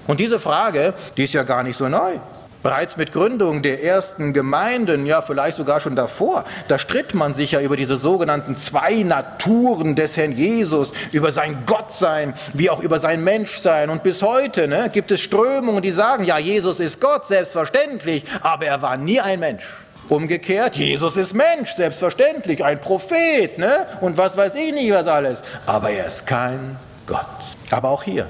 Und 0.06 0.18
diese 0.18 0.40
Frage, 0.40 0.94
die 1.16 1.24
ist 1.24 1.34
ja 1.34 1.42
gar 1.42 1.62
nicht 1.62 1.76
so 1.76 1.88
neu. 1.88 2.14
Bereits 2.66 2.96
mit 2.96 3.12
Gründung 3.12 3.62
der 3.62 3.84
ersten 3.84 4.32
Gemeinden, 4.32 5.06
ja 5.06 5.22
vielleicht 5.22 5.56
sogar 5.56 5.78
schon 5.78 5.94
davor, 5.94 6.44
da 6.66 6.80
stritt 6.80 7.14
man 7.14 7.32
sich 7.32 7.52
ja 7.52 7.60
über 7.60 7.76
diese 7.76 7.94
sogenannten 7.94 8.56
zwei 8.56 9.04
Naturen 9.04 9.94
des 9.94 10.16
Herrn 10.16 10.32
Jesus, 10.32 10.92
über 11.12 11.30
sein 11.30 11.62
Gottsein, 11.64 12.34
wie 12.54 12.68
auch 12.68 12.82
über 12.82 12.98
sein 12.98 13.22
Menschsein. 13.22 13.88
Und 13.88 14.02
bis 14.02 14.20
heute 14.20 14.66
ne, 14.66 14.90
gibt 14.92 15.12
es 15.12 15.20
Strömungen, 15.20 15.80
die 15.80 15.92
sagen, 15.92 16.24
ja, 16.24 16.38
Jesus 16.38 16.80
ist 16.80 17.00
Gott, 17.00 17.28
selbstverständlich, 17.28 18.24
aber 18.40 18.66
er 18.66 18.82
war 18.82 18.96
nie 18.96 19.20
ein 19.20 19.38
Mensch. 19.38 19.64
Umgekehrt, 20.08 20.74
Jesus 20.74 21.16
ist 21.16 21.34
Mensch, 21.34 21.72
selbstverständlich, 21.72 22.64
ein 22.64 22.80
Prophet, 22.80 23.58
ne? 23.58 23.86
Und 24.00 24.18
was 24.18 24.36
weiß 24.36 24.56
ich 24.56 24.72
nicht, 24.72 24.92
was 24.92 25.06
alles. 25.06 25.42
Aber 25.66 25.90
er 25.90 26.08
ist 26.08 26.26
kein 26.26 26.76
Gott. 27.06 27.26
Aber 27.70 27.90
auch 27.90 28.02
hier, 28.02 28.28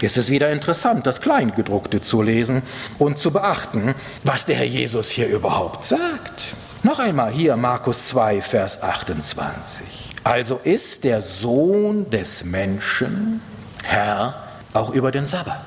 es 0.00 0.16
ist 0.16 0.30
wieder 0.30 0.50
interessant, 0.50 1.06
das 1.06 1.20
Kleingedruckte 1.20 2.02
zu 2.02 2.22
lesen 2.22 2.62
und 2.98 3.18
zu 3.18 3.30
beachten, 3.30 3.94
was 4.24 4.44
der 4.44 4.56
Herr 4.56 4.66
Jesus 4.66 5.08
hier 5.08 5.28
überhaupt 5.28 5.84
sagt. 5.84 6.42
Noch 6.82 6.98
einmal 6.98 7.32
hier 7.32 7.56
Markus 7.56 8.08
2, 8.08 8.42
Vers 8.42 8.82
28. 8.82 9.84
Also 10.24 10.60
ist 10.62 11.04
der 11.04 11.22
Sohn 11.22 12.10
des 12.10 12.44
Menschen 12.44 13.40
Herr 13.82 14.34
auch 14.74 14.90
über 14.90 15.10
den 15.12 15.26
Sabbat. 15.26 15.64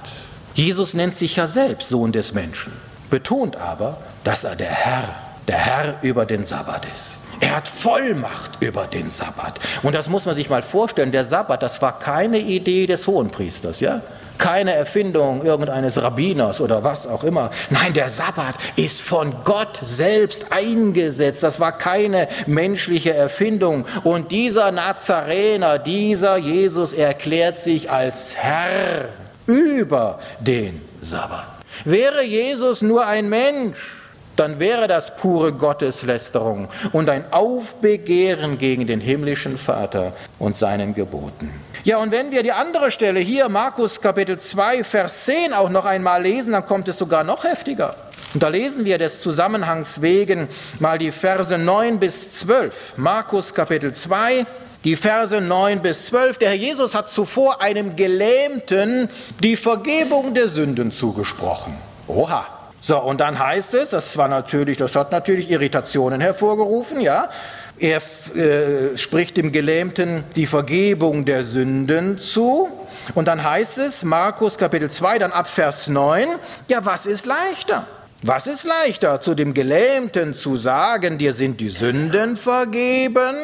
Jesus 0.54 0.94
nennt 0.94 1.16
sich 1.16 1.38
ja 1.38 1.48
selbst 1.48 1.90
Sohn 1.90 2.12
des 2.12 2.34
Menschen, 2.34 2.74
betont 3.10 3.56
aber, 3.56 3.98
dass 4.24 4.44
er 4.44 4.56
der 4.56 4.70
Herr, 4.70 5.16
der 5.48 5.58
Herr 5.58 6.00
über 6.02 6.26
den 6.26 6.46
Sabbat 6.46 6.86
ist. 6.94 7.14
Er 7.40 7.56
hat 7.56 7.68
Vollmacht 7.68 8.52
über 8.60 8.86
den 8.86 9.10
Sabbat. 9.10 9.60
Und 9.82 9.96
das 9.96 10.10
muss 10.10 10.26
man 10.26 10.36
sich 10.36 10.50
mal 10.50 10.62
vorstellen. 10.62 11.12
Der 11.12 11.24
Sabbat, 11.24 11.64
das 11.64 11.82
war 11.82 11.98
keine 11.98 12.40
Idee 12.40 12.86
des 12.86 13.08
Hohenpriesters, 13.08 13.80
ja? 13.80 14.02
Keine 14.40 14.74
Erfindung 14.74 15.44
irgendeines 15.46 16.02
Rabbiners 16.02 16.60
oder 16.62 16.84
was 16.84 17.06
auch 17.06 17.24
immer. 17.24 17.52
Nein, 17.70 17.94
der 17.94 18.10
Sabbat 18.10 18.56
ist 18.76 19.02
von 19.02 19.36
Gott 19.44 19.80
selbst 19.84 20.46
eingesetzt. 20.52 21.44
Das 21.44 21.60
war 21.60 21.78
keine 21.78 22.28
menschliche 22.48 23.14
Erfindung. 23.14 23.86
Und 24.04 24.32
dieser 24.32 24.72
Nazarener, 24.72 25.78
dieser 25.78 26.38
Jesus 26.38 26.94
erklärt 26.94 27.62
sich 27.62 27.92
als 27.92 28.36
Herr 28.36 29.10
über 29.46 30.20
den 30.40 30.82
Sabbat. 31.02 31.46
Wäre 31.86 32.24
Jesus 32.24 32.82
nur 32.82 33.06
ein 33.06 33.30
Mensch, 33.30 33.99
dann 34.40 34.60
wäre 34.60 34.88
das 34.88 35.18
pure 35.18 35.52
Gotteslästerung 35.52 36.70
und 36.94 37.10
ein 37.10 37.26
Aufbegehren 37.32 38.58
gegen 38.58 38.88
den 38.88 39.02
himmlischen 39.02 39.58
Vater 39.58 40.14
und 40.40 40.56
seinen 40.56 40.94
Geboten. 40.94 41.52
Ja, 41.84 41.98
und 41.98 42.12
wenn 42.12 42.32
wir 42.32 42.42
die 42.42 42.54
andere 42.54 42.90
Stelle 42.90 43.20
hier, 43.20 43.50
Markus 43.50 44.00
Kapitel 44.00 44.40
2, 44.40 44.84
Vers 44.86 45.26
10 45.26 45.54
auch 45.54 45.70
noch 45.70 45.86
einmal 45.86 46.22
lesen, 46.22 46.54
dann 46.54 46.66
kommt 46.66 46.88
es 46.88 46.98
sogar 46.98 47.26
noch 47.26 47.44
heftiger. 47.44 47.96
Und 48.34 48.44
da 48.44 48.48
lesen 48.48 48.86
wir 48.86 48.98
des 48.98 49.22
Zusammenhangs 49.22 50.02
wegen 50.02 50.48
mal 50.80 50.98
die 50.98 51.12
Verse 51.12 51.58
9 51.58 52.00
bis 52.00 52.40
12. 52.40 52.94
Markus 52.96 53.54
Kapitel 53.54 53.94
2, 53.94 54.46
die 54.86 54.96
Verse 54.96 55.42
9 55.42 55.82
bis 55.82 56.06
12. 56.08 56.38
Der 56.38 56.50
Herr 56.50 56.56
Jesus 56.56 56.96
hat 56.96 57.12
zuvor 57.12 57.62
einem 57.62 57.96
Gelähmten 57.96 59.10
die 59.44 59.58
Vergebung 59.58 60.34
der 60.34 60.48
Sünden 60.48 60.92
zugesprochen. 60.92 61.76
Oha. 62.08 62.59
So, 62.82 63.00
und 63.00 63.20
dann 63.22 63.38
heißt 63.38 63.74
es, 63.74 63.90
das 63.90 64.18
war 64.18 64.28
natürlich, 64.28 64.78
das 64.78 64.96
hat 64.96 65.12
natürlich 65.12 65.52
Irritationen 65.52 66.22
hervorgerufen, 66.22 67.02
ja. 67.02 67.30
Er 67.78 68.02
äh, 68.36 68.98
spricht 68.98 69.38
dem 69.38 69.52
Gelähmten 69.52 70.26
die 70.36 70.46
Vergebung 70.46 71.24
der 71.24 71.46
Sünden 71.46 72.20
zu. 72.20 72.68
Und 73.16 73.28
dann 73.28 73.42
heißt 73.44 73.78
es, 73.78 74.04
Markus 74.04 74.58
Kapitel 74.58 74.90
2, 74.90 75.20
dann 75.20 75.32
ab 75.32 75.48
Vers 75.48 75.88
9, 75.88 76.28
ja, 76.68 76.80
was 76.84 77.06
ist 77.06 77.26
leichter? 77.26 77.88
Was 78.22 78.48
ist 78.48 78.66
leichter, 78.66 79.22
zu 79.22 79.34
dem 79.34 79.54
Gelähmten 79.54 80.34
zu 80.34 80.58
sagen, 80.58 81.18
dir 81.18 81.32
sind 81.32 81.62
die 81.62 81.70
Sünden 81.70 82.36
vergeben? 82.36 83.36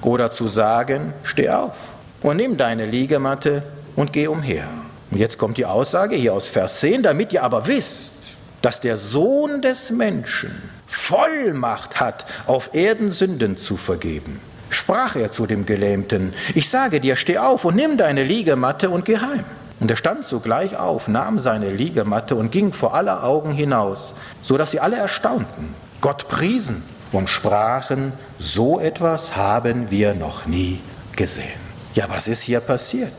Oder 0.00 0.30
zu 0.30 0.48
sagen, 0.48 1.12
steh 1.22 1.50
auf 1.50 1.72
und 2.22 2.38
nimm 2.38 2.56
deine 2.56 2.86
Liegematte 2.86 3.62
und 3.96 4.12
geh 4.12 4.28
umher. 4.28 4.68
Und 5.10 5.18
jetzt 5.18 5.38
kommt 5.38 5.58
die 5.58 5.66
Aussage 5.66 6.16
hier 6.16 6.32
aus 6.32 6.46
Vers 6.46 6.80
10, 6.80 7.02
damit 7.02 7.32
ihr 7.32 7.42
aber 7.42 7.66
wisst, 7.66 8.17
dass 8.62 8.80
der 8.80 8.96
Sohn 8.96 9.62
des 9.62 9.90
Menschen 9.90 10.50
Vollmacht 10.86 12.00
hat, 12.00 12.24
auf 12.46 12.74
Erden 12.74 13.12
Sünden 13.12 13.56
zu 13.56 13.76
vergeben. 13.76 14.40
Sprach 14.70 15.16
er 15.16 15.30
zu 15.30 15.46
dem 15.46 15.66
Gelähmten, 15.66 16.34
ich 16.54 16.68
sage 16.68 17.00
dir, 17.00 17.16
steh 17.16 17.38
auf 17.38 17.64
und 17.64 17.76
nimm 17.76 17.96
deine 17.96 18.24
Liegematte 18.24 18.90
und 18.90 19.04
geh 19.04 19.18
heim. 19.18 19.44
Und 19.80 19.90
er 19.90 19.96
stand 19.96 20.26
sogleich 20.26 20.76
auf, 20.76 21.08
nahm 21.08 21.38
seine 21.38 21.70
Liegematte 21.70 22.34
und 22.34 22.50
ging 22.50 22.72
vor 22.72 22.94
aller 22.94 23.22
Augen 23.24 23.52
hinaus, 23.52 24.14
so 24.42 24.58
dass 24.58 24.72
sie 24.72 24.80
alle 24.80 24.96
erstaunten, 24.96 25.74
Gott 26.00 26.28
priesen 26.28 26.82
und 27.12 27.30
sprachen, 27.30 28.12
so 28.38 28.80
etwas 28.80 29.36
haben 29.36 29.90
wir 29.90 30.14
noch 30.14 30.46
nie 30.46 30.80
gesehen. 31.16 31.60
Ja, 31.94 32.06
was 32.08 32.28
ist 32.28 32.42
hier 32.42 32.60
passiert? 32.60 33.12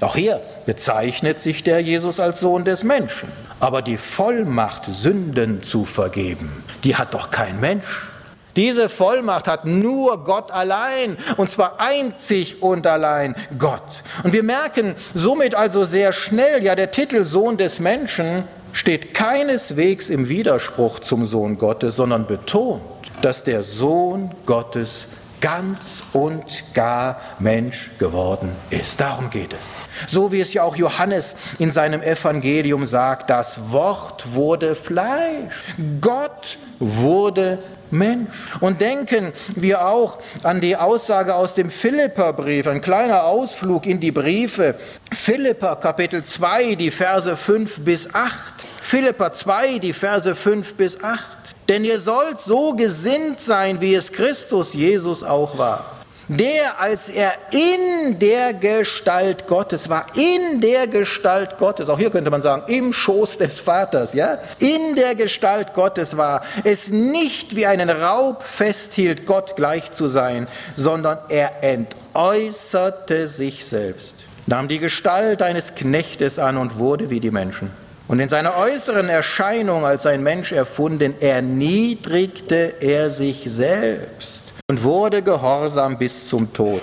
Auch 0.00 0.16
hier 0.16 0.40
bezeichnet 0.64 1.40
sich 1.40 1.62
der 1.62 1.80
Jesus 1.80 2.20
als 2.20 2.40
Sohn 2.40 2.64
des 2.64 2.82
Menschen. 2.82 3.30
Aber 3.60 3.82
die 3.82 3.96
Vollmacht, 3.96 4.84
Sünden 4.86 5.62
zu 5.62 5.84
vergeben, 5.84 6.64
die 6.84 6.96
hat 6.96 7.14
doch 7.14 7.30
kein 7.30 7.60
Mensch. 7.60 8.06
Diese 8.54 8.88
Vollmacht 8.88 9.48
hat 9.48 9.66
nur 9.66 10.24
Gott 10.24 10.50
allein, 10.50 11.18
und 11.36 11.50
zwar 11.50 11.78
einzig 11.78 12.62
und 12.62 12.86
allein 12.86 13.34
Gott. 13.58 13.82
Und 14.22 14.32
wir 14.32 14.42
merken 14.42 14.94
somit 15.14 15.54
also 15.54 15.84
sehr 15.84 16.12
schnell, 16.12 16.62
ja, 16.62 16.74
der 16.74 16.90
Titel 16.90 17.24
Sohn 17.24 17.58
des 17.58 17.80
Menschen 17.80 18.44
steht 18.72 19.14
keineswegs 19.14 20.08
im 20.08 20.28
Widerspruch 20.28 21.00
zum 21.00 21.26
Sohn 21.26 21.58
Gottes, 21.58 21.96
sondern 21.96 22.26
betont, 22.26 22.82
dass 23.20 23.44
der 23.44 23.62
Sohn 23.62 24.30
Gottes 24.46 25.06
ganz 25.46 26.02
und 26.12 26.44
gar 26.74 27.20
Mensch 27.38 27.92
geworden 28.00 28.50
ist. 28.70 29.00
Darum 29.00 29.30
geht 29.30 29.52
es. 29.52 29.68
So 30.10 30.32
wie 30.32 30.40
es 30.40 30.52
ja 30.52 30.64
auch 30.64 30.74
Johannes 30.74 31.36
in 31.60 31.70
seinem 31.70 32.02
Evangelium 32.02 32.84
sagt, 32.84 33.30
das 33.30 33.70
Wort 33.70 34.34
wurde 34.34 34.74
Fleisch. 34.74 35.62
Gott 36.00 36.58
wurde 36.80 37.60
Mensch. 37.92 38.36
Und 38.58 38.80
denken 38.80 39.32
wir 39.54 39.86
auch 39.86 40.18
an 40.42 40.60
die 40.60 40.76
Aussage 40.76 41.36
aus 41.36 41.54
dem 41.54 41.70
Philipperbrief, 41.70 42.66
ein 42.66 42.80
kleiner 42.80 43.22
Ausflug 43.22 43.86
in 43.86 44.00
die 44.00 44.10
Briefe. 44.10 44.74
Philipper 45.12 45.76
Kapitel 45.76 46.24
2, 46.24 46.74
die 46.74 46.90
Verse 46.90 47.36
5 47.36 47.84
bis 47.84 48.12
8. 48.12 48.32
Philipper 48.82 49.32
2, 49.32 49.78
die 49.78 49.92
Verse 49.92 50.34
5 50.34 50.74
bis 50.74 51.04
8. 51.04 51.35
Denn 51.68 51.84
ihr 51.84 52.00
sollt 52.00 52.40
so 52.40 52.74
gesinnt 52.74 53.40
sein, 53.40 53.80
wie 53.80 53.94
es 53.94 54.12
Christus 54.12 54.72
Jesus 54.72 55.22
auch 55.22 55.58
war, 55.58 55.96
der, 56.28 56.80
als 56.80 57.08
er 57.08 57.32
in 57.50 58.18
der 58.18 58.52
Gestalt 58.52 59.46
Gottes 59.46 59.88
war, 59.88 60.06
in 60.16 60.60
der 60.60 60.86
Gestalt 60.86 61.56
Gottes, 61.58 61.88
auch 61.88 61.98
hier 61.98 62.10
könnte 62.10 62.30
man 62.30 62.42
sagen, 62.42 62.62
im 62.66 62.92
Schoß 62.92 63.38
des 63.38 63.60
Vaters, 63.60 64.12
ja, 64.12 64.38
in 64.58 64.94
der 64.96 65.14
Gestalt 65.14 65.72
Gottes 65.74 66.16
war, 66.16 66.42
es 66.64 66.88
nicht 66.88 67.54
wie 67.54 67.66
einen 67.66 67.90
Raub 67.90 68.42
festhielt, 68.42 69.26
Gott 69.26 69.54
gleich 69.56 69.92
zu 69.92 70.08
sein, 70.08 70.48
sondern 70.74 71.18
er 71.28 71.62
entäußerte 71.62 73.28
sich 73.28 73.64
selbst, 73.64 74.14
nahm 74.46 74.68
die 74.68 74.80
Gestalt 74.80 75.42
eines 75.42 75.74
Knechtes 75.74 76.38
an 76.38 76.56
und 76.56 76.78
wurde 76.78 77.10
wie 77.10 77.20
die 77.20 77.30
Menschen. 77.30 77.85
Und 78.08 78.20
in 78.20 78.28
seiner 78.28 78.56
äußeren 78.56 79.08
Erscheinung 79.08 79.84
als 79.84 80.06
ein 80.06 80.22
Mensch 80.22 80.52
erfunden, 80.52 81.14
erniedrigte 81.20 82.74
er 82.80 83.10
sich 83.10 83.42
selbst 83.46 84.42
und 84.70 84.82
wurde 84.84 85.22
gehorsam 85.22 85.98
bis 85.98 86.28
zum 86.28 86.52
Tod. 86.52 86.82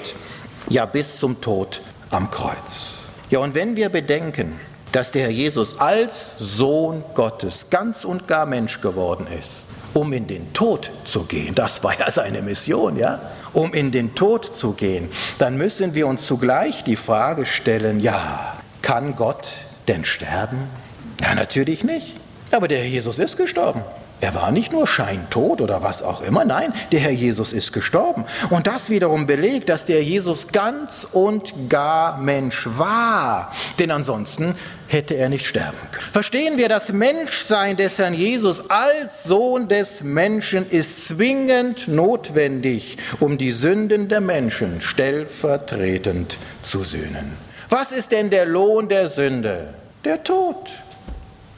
Ja, 0.70 0.86
bis 0.86 1.20
zum 1.20 1.40
Tod 1.40 1.82
am 2.10 2.30
Kreuz. 2.30 2.88
Ja, 3.30 3.40
und 3.40 3.56
wenn 3.56 3.76
wir 3.76 3.90
bedenken, 3.90 4.60
dass 4.92 5.12
der 5.12 5.24
Herr 5.24 5.30
Jesus 5.30 5.80
als 5.80 6.32
Sohn 6.40 7.04
Gottes 7.14 7.68
ganz 7.70 8.04
und 8.04 8.28
gar 8.28 8.46
Mensch 8.46 8.82
geworden 8.82 9.28
ist, 9.28 9.50
um 9.94 10.12
in 10.12 10.28
den 10.28 10.54
Tod 10.54 10.92
zu 11.06 11.24
gehen, 11.24 11.56
das 11.56 11.84
war 11.84 11.98
ja 11.98 12.12
seine 12.12 12.42
Mission, 12.42 12.98
ja, 12.98 13.22
um 13.54 13.74
in 13.74 13.92
den 13.92 14.14
Tod 14.14 14.46
zu 14.46 14.74
gehen, 14.74 15.10
dann 15.40 15.58
müssen 15.58 15.94
wir 15.94 16.08
uns 16.08 16.28
zugleich 16.28 16.84
die 16.84 16.96
Frage 16.96 17.46
stellen, 17.46 18.00
ja, 18.00 18.58
kann 18.82 19.16
Gott 19.16 19.52
denn 19.88 20.04
sterben? 20.04 20.70
Ja, 21.22 21.36
natürlich 21.36 21.84
nicht. 21.84 22.18
Aber 22.52 22.68
der 22.68 22.80
Herr 22.80 22.88
Jesus 22.88 23.20
ist 23.20 23.38
gestorben. 23.38 23.82
Er 24.24 24.36
war 24.36 24.52
nicht 24.52 24.72
nur 24.72 24.88
scheintot 24.88 25.60
oder 25.60 25.84
was 25.84 26.02
auch 26.02 26.22
immer, 26.22 26.46
nein, 26.46 26.72
der 26.94 27.02
Herr 27.02 27.12
Jesus 27.12 27.52
ist 27.52 27.74
gestorben. 27.74 28.24
Und 28.52 28.68
das 28.68 28.90
wiederum 28.90 29.28
belegt, 29.28 29.68
dass 29.68 29.86
der 29.86 30.02
Jesus 30.02 30.48
ganz 30.48 31.06
und 31.12 31.70
gar 31.70 32.18
Mensch 32.20 32.66
war. 32.78 33.52
Denn 33.80 33.92
ansonsten 33.92 34.56
hätte 34.88 35.16
er 35.16 35.28
nicht 35.28 35.46
sterben 35.46 35.78
können. 35.92 36.08
Verstehen 36.14 36.58
wir, 36.58 36.70
das 36.70 36.94
Menschsein 36.94 37.76
des 37.76 37.98
Herrn 37.98 38.14
Jesus 38.14 38.70
als 38.70 39.26
Sohn 39.26 39.68
des 39.68 40.04
Menschen 40.04 40.70
ist 40.70 41.06
zwingend 41.10 41.90
notwendig, 41.90 42.98
um 43.20 43.38
die 43.38 43.52
Sünden 43.52 44.08
der 44.08 44.22
Menschen 44.22 44.80
stellvertretend 44.80 46.38
zu 46.64 46.86
sühnen. 46.86 47.34
Was 47.70 47.92
ist 47.92 48.14
denn 48.14 48.30
der 48.30 48.46
Lohn 48.46 48.88
der 48.88 49.10
Sünde? 49.10 49.74
Der 50.06 50.24
Tod. 50.24 50.70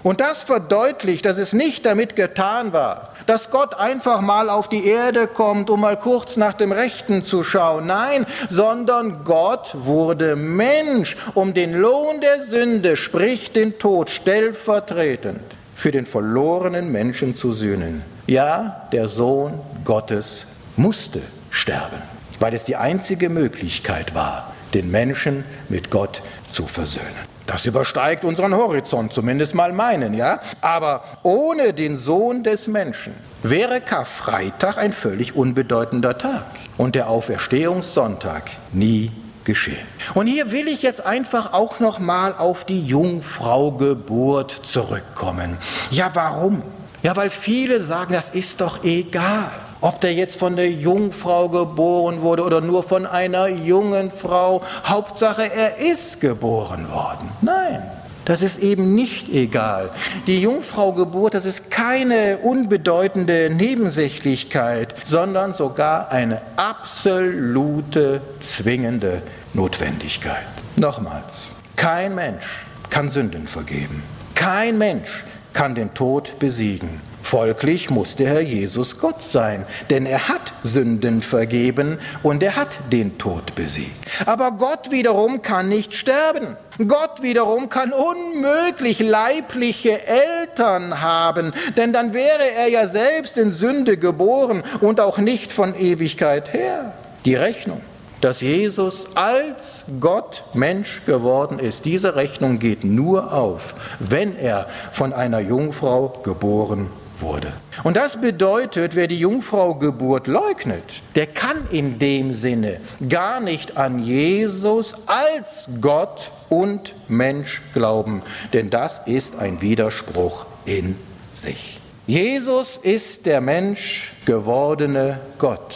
Und 0.05 0.21
das 0.21 0.43
verdeutlicht, 0.43 1.25
dass 1.25 1.39
es 1.39 1.51
nicht 1.51 1.83
damit 1.83 2.15
getan 2.15 2.73
war, 2.73 3.09
dass 3.25 3.49
Gott 3.49 3.73
einfach 3.73 4.21
mal 4.21 4.51
auf 4.51 4.69
die 4.69 4.85
Erde 4.85 5.25
kommt, 5.25 5.71
um 5.71 5.81
mal 5.81 5.97
kurz 5.97 6.37
nach 6.37 6.53
dem 6.53 6.71
Rechten 6.71 7.25
zu 7.25 7.43
schauen. 7.43 7.87
Nein, 7.87 8.27
sondern 8.47 9.23
Gott 9.23 9.71
wurde 9.73 10.35
Mensch, 10.35 11.17
um 11.33 11.55
den 11.55 11.73
Lohn 11.73 12.21
der 12.21 12.43
Sünde, 12.43 12.97
sprich 12.97 13.51
den 13.51 13.79
Tod, 13.79 14.11
stellvertretend 14.11 15.41
für 15.73 15.91
den 15.91 16.05
verlorenen 16.05 16.91
Menschen 16.91 17.35
zu 17.35 17.53
sühnen. 17.53 18.03
Ja, 18.27 18.87
der 18.91 19.07
Sohn 19.07 19.59
Gottes 19.85 20.45
musste 20.75 21.23
sterben, 21.49 22.03
weil 22.39 22.53
es 22.53 22.63
die 22.63 22.75
einzige 22.75 23.29
Möglichkeit 23.29 24.13
war, 24.13 24.53
den 24.75 24.91
Menschen 24.91 25.45
mit 25.67 25.89
Gott 25.89 26.21
zu 26.51 26.67
versöhnen. 26.67 27.34
Das 27.47 27.65
übersteigt 27.65 28.25
unseren 28.25 28.55
Horizont, 28.55 29.13
zumindest 29.13 29.53
mal 29.53 29.71
meinen, 29.71 30.13
ja? 30.13 30.39
Aber 30.61 31.03
ohne 31.23 31.73
den 31.73 31.95
Sohn 31.95 32.43
des 32.43 32.67
Menschen 32.67 33.13
wäre 33.43 33.81
Karfreitag 33.81 34.77
ein 34.77 34.93
völlig 34.93 35.35
unbedeutender 35.35 36.17
Tag 36.17 36.45
und 36.77 36.95
der 36.95 37.09
Auferstehungssonntag 37.09 38.49
nie 38.71 39.11
geschehen. 39.43 39.85
Und 40.15 40.27
hier 40.27 40.51
will 40.51 40.67
ich 40.67 40.81
jetzt 40.81 41.05
einfach 41.05 41.53
auch 41.53 41.79
noch 41.79 41.99
mal 41.99 42.33
auf 42.35 42.65
die 42.65 42.83
Jungfraugeburt 42.83 44.51
zurückkommen. 44.63 45.57
Ja, 45.91 46.09
warum? 46.13 46.63
Ja, 47.03 47.15
weil 47.15 47.29
viele 47.29 47.81
sagen, 47.81 48.13
das 48.13 48.29
ist 48.29 48.61
doch 48.61 48.83
egal. 48.83 49.51
Ob 49.82 50.01
der 50.01 50.13
jetzt 50.13 50.38
von 50.38 50.55
der 50.55 50.71
Jungfrau 50.71 51.49
geboren 51.49 52.21
wurde 52.21 52.43
oder 52.43 52.61
nur 52.61 52.84
von 52.84 53.05
einer 53.05 53.47
jungen 53.47 54.11
Frau, 54.11 54.61
Hauptsache 54.86 55.51
er 55.53 55.78
ist 55.78 56.21
geboren 56.21 56.89
worden. 56.89 57.30
Nein, 57.41 57.84
das 58.26 58.41
ist 58.41 58.59
eben 58.59 58.95
nicht 58.95 59.30
egal. 59.30 59.91
Die 60.26 60.41
Jungfraugeburt, 60.41 61.36
das 61.36 61.45
ist 61.45 61.69
keine 61.69 62.38
unbedeutende 62.38 63.51
Nebensächlichkeit, 63.51 64.95
sondern 65.05 65.53
sogar 65.53 66.11
eine 66.11 66.41
absolute 66.55 68.21
zwingende 68.39 69.21
Notwendigkeit. 69.53 70.47
Nochmals, 70.78 71.53
kein 71.76 72.15
Mensch 72.15 72.65
kann 72.89 73.11
Sünden 73.11 73.45
vergeben. 73.47 74.01
Kein 74.34 74.78
Mensch 74.78 75.23
kann 75.53 75.76
den 75.76 75.93
Tod 75.93 76.39
besiegen. 76.39 77.01
Folglich 77.26 77.89
muss 77.89 78.15
der 78.15 78.28
Herr 78.28 78.41
Jesus 78.41 78.99
Gott 78.99 79.19
sein, 79.19 79.65
denn 79.89 80.05
er 80.05 80.28
hat 80.28 80.53
Sünden 80.61 81.23
vergeben 81.23 81.97
und 82.21 82.43
er 82.43 82.55
hat 82.55 82.78
den 82.91 83.17
Tod 83.17 83.55
besiegt. 83.55 83.97
Aber 84.28 84.51
Gott 84.51 84.91
wiederum 84.91 85.41
kann 85.41 85.67
nicht 85.67 85.95
sterben. 85.95 86.55
Gott 86.88 87.23
wiederum 87.23 87.67
kann 87.67 87.91
unmöglich 87.91 88.99
leibliche 88.99 90.05
Eltern 90.05 91.01
haben, 91.01 91.51
denn 91.76 91.93
dann 91.93 92.13
wäre 92.13 92.47
er 92.59 92.67
ja 92.67 92.86
selbst 92.86 93.39
in 93.39 93.51
Sünde 93.51 93.97
geboren 93.97 94.61
und 94.82 95.01
auch 95.01 95.17
nicht 95.17 95.51
von 95.51 95.73
Ewigkeit 95.76 96.53
her. 96.53 96.93
Die 97.26 97.36
Rechnung 97.36 97.82
dass 98.21 98.41
Jesus 98.41 99.07
als 99.13 99.86
Gott 99.99 100.45
Mensch 100.53 101.05
geworden 101.05 101.59
ist. 101.59 101.86
Diese 101.86 102.15
Rechnung 102.15 102.57
geht 102.57 102.84
nur 102.84 103.34
auf, 103.34 103.76
wenn 103.99 104.36
er 104.36 104.67
von 104.93 105.13
einer 105.13 105.39
Jungfrau 105.39 106.21
geboren 106.23 106.89
wurde. 107.22 107.51
Und 107.84 107.95
das 107.97 108.20
bedeutet, 108.20 108.95
wer 108.95 109.07
die 109.07 109.20
Jungfraugeburt 109.20 110.28
leugnet, 110.28 110.84
der 111.16 111.28
kann 111.28 111.68
in 111.72 111.99
dem 111.99 112.34
Sinne 112.34 112.80
gar 113.09 113.39
nicht 113.39 113.78
an 113.78 113.99
Jesus 113.99 114.95
als 115.05 115.68
Gott 115.82 116.32
und 116.49 116.95
Mensch 117.07 117.61
glauben, 117.74 118.22
denn 118.53 118.70
das 118.70 119.07
ist 119.07 119.39
ein 119.39 119.61
Widerspruch 119.61 120.45
in 120.66 120.95
sich. 121.34 121.80
Jesus 122.07 122.78
ist 122.78 123.26
der 123.26 123.41
Mensch 123.41 124.13
gewordene 124.26 125.20
Gott, 125.39 125.76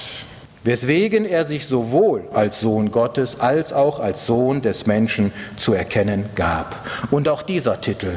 weswegen 0.64 1.26
er 1.26 1.44
sich 1.44 1.66
sowohl 1.66 2.24
als 2.34 2.60
Sohn 2.60 2.92
Gottes 2.92 3.40
als 3.40 3.74
auch 3.74 4.00
als 4.00 4.28
Sohn 4.28 4.62
des 4.62 4.86
Menschen 4.86 5.34
zu 5.58 5.74
erkennen 5.74 6.30
gab. 6.36 6.76
Und 7.10 7.28
auch 7.30 7.42
dieser 7.42 7.82
Titel 7.82 8.12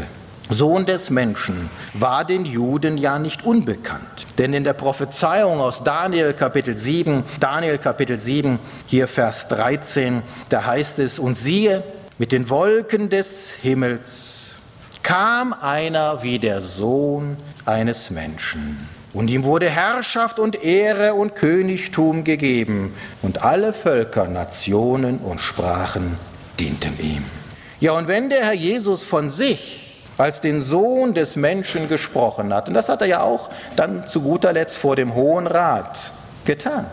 Sohn 0.52 0.86
des 0.86 1.10
Menschen, 1.10 1.70
war 1.94 2.24
den 2.24 2.44
Juden 2.44 2.96
ja 2.96 3.18
nicht 3.18 3.44
unbekannt. 3.44 4.26
Denn 4.38 4.54
in 4.54 4.64
der 4.64 4.72
Prophezeiung 4.72 5.60
aus 5.60 5.84
Daniel 5.84 6.32
Kapitel 6.32 6.76
7, 6.76 7.24
Daniel 7.40 7.78
Kapitel 7.78 8.18
7, 8.18 8.58
hier 8.86 9.08
Vers 9.08 9.48
13, 9.48 10.22
da 10.48 10.64
heißt 10.64 10.98
es, 10.98 11.18
und 11.18 11.36
siehe, 11.36 11.82
mit 12.18 12.32
den 12.32 12.48
Wolken 12.50 13.08
des 13.08 13.48
Himmels 13.62 14.52
kam 15.02 15.52
einer 15.52 16.22
wie 16.22 16.38
der 16.38 16.60
Sohn 16.60 17.36
eines 17.66 18.10
Menschen. 18.10 18.88
Und 19.12 19.28
ihm 19.28 19.44
wurde 19.44 19.68
Herrschaft 19.68 20.38
und 20.38 20.62
Ehre 20.62 21.14
und 21.14 21.34
Königtum 21.34 22.24
gegeben, 22.24 22.94
und 23.20 23.42
alle 23.42 23.72
Völker, 23.72 24.26
Nationen 24.26 25.18
und 25.18 25.40
Sprachen 25.40 26.16
dienten 26.58 26.98
ihm. 26.98 27.24
Ja, 27.80 27.92
und 27.92 28.08
wenn 28.08 28.30
der 28.30 28.44
Herr 28.44 28.54
Jesus 28.54 29.02
von 29.02 29.30
sich 29.30 29.91
als 30.18 30.40
den 30.40 30.60
Sohn 30.60 31.14
des 31.14 31.36
Menschen 31.36 31.88
gesprochen 31.88 32.52
hat. 32.52 32.68
Und 32.68 32.74
das 32.74 32.88
hat 32.88 33.00
er 33.00 33.08
ja 33.08 33.22
auch 33.22 33.50
dann 33.76 34.06
zu 34.06 34.20
guter 34.20 34.52
Letzt 34.52 34.78
vor 34.78 34.96
dem 34.96 35.14
Hohen 35.14 35.46
Rat 35.46 35.98
getan, 36.44 36.86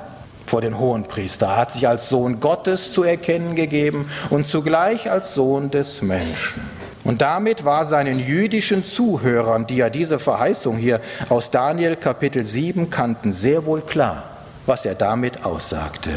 vor 0.46 0.62
den 0.62 0.78
Hohen 0.80 1.04
Priester. 1.04 1.48
Er 1.48 1.58
hat 1.58 1.74
sich 1.74 1.88
als 1.88 2.10
Sohn 2.10 2.40
Gottes 2.40 2.94
zu 2.94 3.04
erkennen 3.04 3.56
gegeben 3.56 4.10
und 4.30 4.48
zugleich 4.48 5.12
als 5.12 5.34
Sohn 5.34 5.72
des 5.72 6.02
Menschen. 6.02 6.62
Und 7.04 7.22
damit 7.22 7.66
war 7.66 7.86
seinen 7.86 8.20
jüdischen 8.20 8.86
Zuhörern, 8.86 9.66
die 9.66 9.78
ja 9.78 9.90
diese 9.90 10.20
Verheißung 10.20 10.78
hier 10.78 11.00
aus 11.30 11.50
Daniel 11.50 11.96
Kapitel 11.96 12.46
7 12.46 12.90
kannten, 12.90 13.32
sehr 13.32 13.66
wohl 13.66 13.82
klar, 13.82 14.24
was 14.66 14.86
er 14.86 14.96
damit 14.96 15.46
aussagte. 15.46 16.10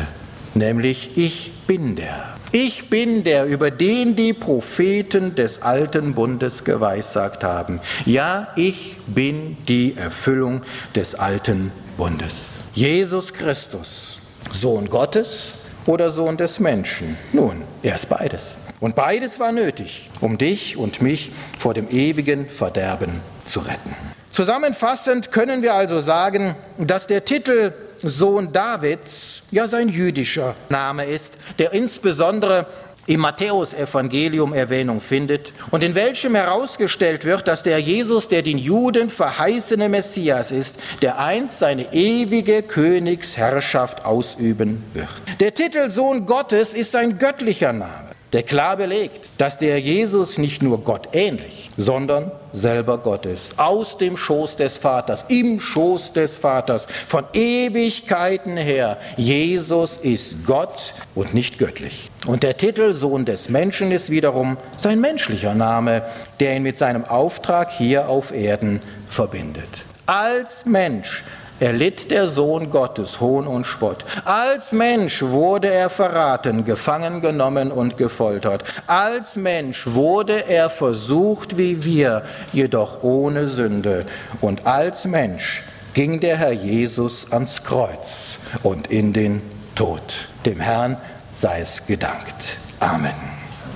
Nämlich, 0.54 1.16
ich 1.16 1.52
bin 1.66 1.96
der. 1.96 2.41
Ich 2.54 2.90
bin 2.90 3.24
der, 3.24 3.46
über 3.46 3.70
den 3.70 4.14
die 4.14 4.34
Propheten 4.34 5.34
des 5.34 5.62
alten 5.62 6.14
Bundes 6.14 6.64
geweissagt 6.64 7.44
haben. 7.44 7.80
Ja, 8.04 8.48
ich 8.56 8.98
bin 9.06 9.56
die 9.68 9.96
Erfüllung 9.96 10.60
des 10.94 11.14
alten 11.14 11.72
Bundes. 11.96 12.44
Jesus 12.74 13.32
Christus, 13.32 14.18
Sohn 14.52 14.90
Gottes 14.90 15.52
oder 15.86 16.10
Sohn 16.10 16.36
des 16.36 16.60
Menschen? 16.60 17.16
Nun, 17.32 17.62
er 17.82 17.94
ist 17.94 18.10
beides. 18.10 18.58
Und 18.80 18.96
beides 18.96 19.40
war 19.40 19.52
nötig, 19.52 20.10
um 20.20 20.36
dich 20.36 20.76
und 20.76 21.00
mich 21.00 21.32
vor 21.58 21.72
dem 21.72 21.88
ewigen 21.88 22.50
Verderben 22.50 23.22
zu 23.46 23.60
retten. 23.60 23.96
Zusammenfassend 24.30 25.32
können 25.32 25.62
wir 25.62 25.72
also 25.72 26.00
sagen, 26.00 26.54
dass 26.76 27.06
der 27.06 27.24
Titel 27.24 27.72
Sohn 28.02 28.52
Davids 28.52 29.42
ja 29.50 29.66
sein 29.66 29.88
jüdischer 29.88 30.56
Name 30.68 31.04
ist, 31.04 31.34
der 31.58 31.72
insbesondere 31.72 32.66
im 33.06 33.20
Matthäusevangelium 33.20 34.52
Erwähnung 34.52 35.00
findet 35.00 35.52
und 35.70 35.82
in 35.82 35.94
welchem 35.94 36.34
herausgestellt 36.34 37.24
wird, 37.24 37.48
dass 37.48 37.62
der 37.62 37.78
Jesus, 37.80 38.28
der 38.28 38.42
den 38.42 38.58
Juden 38.58 39.10
verheißene 39.10 39.88
Messias 39.88 40.52
ist, 40.52 40.78
der 41.00 41.18
einst 41.18 41.58
seine 41.58 41.92
ewige 41.92 42.62
Königsherrschaft 42.62 44.04
ausüben 44.04 44.84
wird. 44.92 45.08
Der 45.40 45.52
Titel 45.52 45.90
Sohn 45.90 46.26
Gottes 46.26 46.74
ist 46.74 46.92
sein 46.92 47.18
göttlicher 47.18 47.72
Name 47.72 48.11
der 48.32 48.42
klar 48.42 48.76
belegt, 48.76 49.30
dass 49.36 49.58
der 49.58 49.78
Jesus 49.78 50.38
nicht 50.38 50.62
nur 50.62 50.82
Gott 50.82 51.08
ähnlich, 51.12 51.68
sondern 51.76 52.30
selber 52.52 52.98
Gott 52.98 53.26
ist. 53.26 53.58
Aus 53.58 53.98
dem 53.98 54.16
Schoß 54.16 54.56
des 54.56 54.78
Vaters, 54.78 55.26
im 55.28 55.60
Schoß 55.60 56.14
des 56.14 56.36
Vaters, 56.36 56.86
von 57.06 57.24
Ewigkeiten 57.34 58.56
her. 58.56 58.98
Jesus 59.16 59.98
ist 59.98 60.46
Gott 60.46 60.94
und 61.14 61.34
nicht 61.34 61.58
göttlich. 61.58 62.10
Und 62.26 62.42
der 62.42 62.56
Titel 62.56 62.94
Sohn 62.94 63.24
des 63.24 63.48
Menschen 63.48 63.92
ist 63.92 64.08
wiederum 64.08 64.56
sein 64.76 65.00
menschlicher 65.00 65.54
Name, 65.54 66.02
der 66.40 66.56
ihn 66.56 66.62
mit 66.62 66.78
seinem 66.78 67.04
Auftrag 67.04 67.70
hier 67.70 68.08
auf 68.08 68.32
Erden 68.32 68.80
verbindet. 69.08 69.68
Als 70.06 70.64
Mensch 70.64 71.22
erlitt 71.62 72.10
der 72.10 72.26
Sohn 72.26 72.70
Gottes 72.70 73.20
Hohn 73.20 73.46
und 73.46 73.64
Spott. 73.64 74.04
Als 74.24 74.72
Mensch 74.72 75.22
wurde 75.22 75.68
er 75.68 75.90
verraten, 75.90 76.64
gefangen 76.64 77.20
genommen 77.20 77.70
und 77.70 77.96
gefoltert. 77.96 78.64
Als 78.88 79.36
Mensch 79.36 79.86
wurde 79.86 80.48
er 80.48 80.70
versucht 80.70 81.56
wie 81.56 81.84
wir, 81.84 82.24
jedoch 82.52 83.04
ohne 83.04 83.48
Sünde. 83.48 84.06
Und 84.40 84.66
als 84.66 85.04
Mensch 85.04 85.62
ging 85.94 86.18
der 86.18 86.36
Herr 86.36 86.50
Jesus 86.50 87.30
ans 87.30 87.62
Kreuz 87.62 88.38
und 88.64 88.88
in 88.88 89.12
den 89.12 89.40
Tod. 89.76 90.02
Dem 90.44 90.58
Herrn 90.58 90.96
sei 91.30 91.60
es 91.60 91.86
gedankt. 91.86 92.56
Amen. 92.80 93.14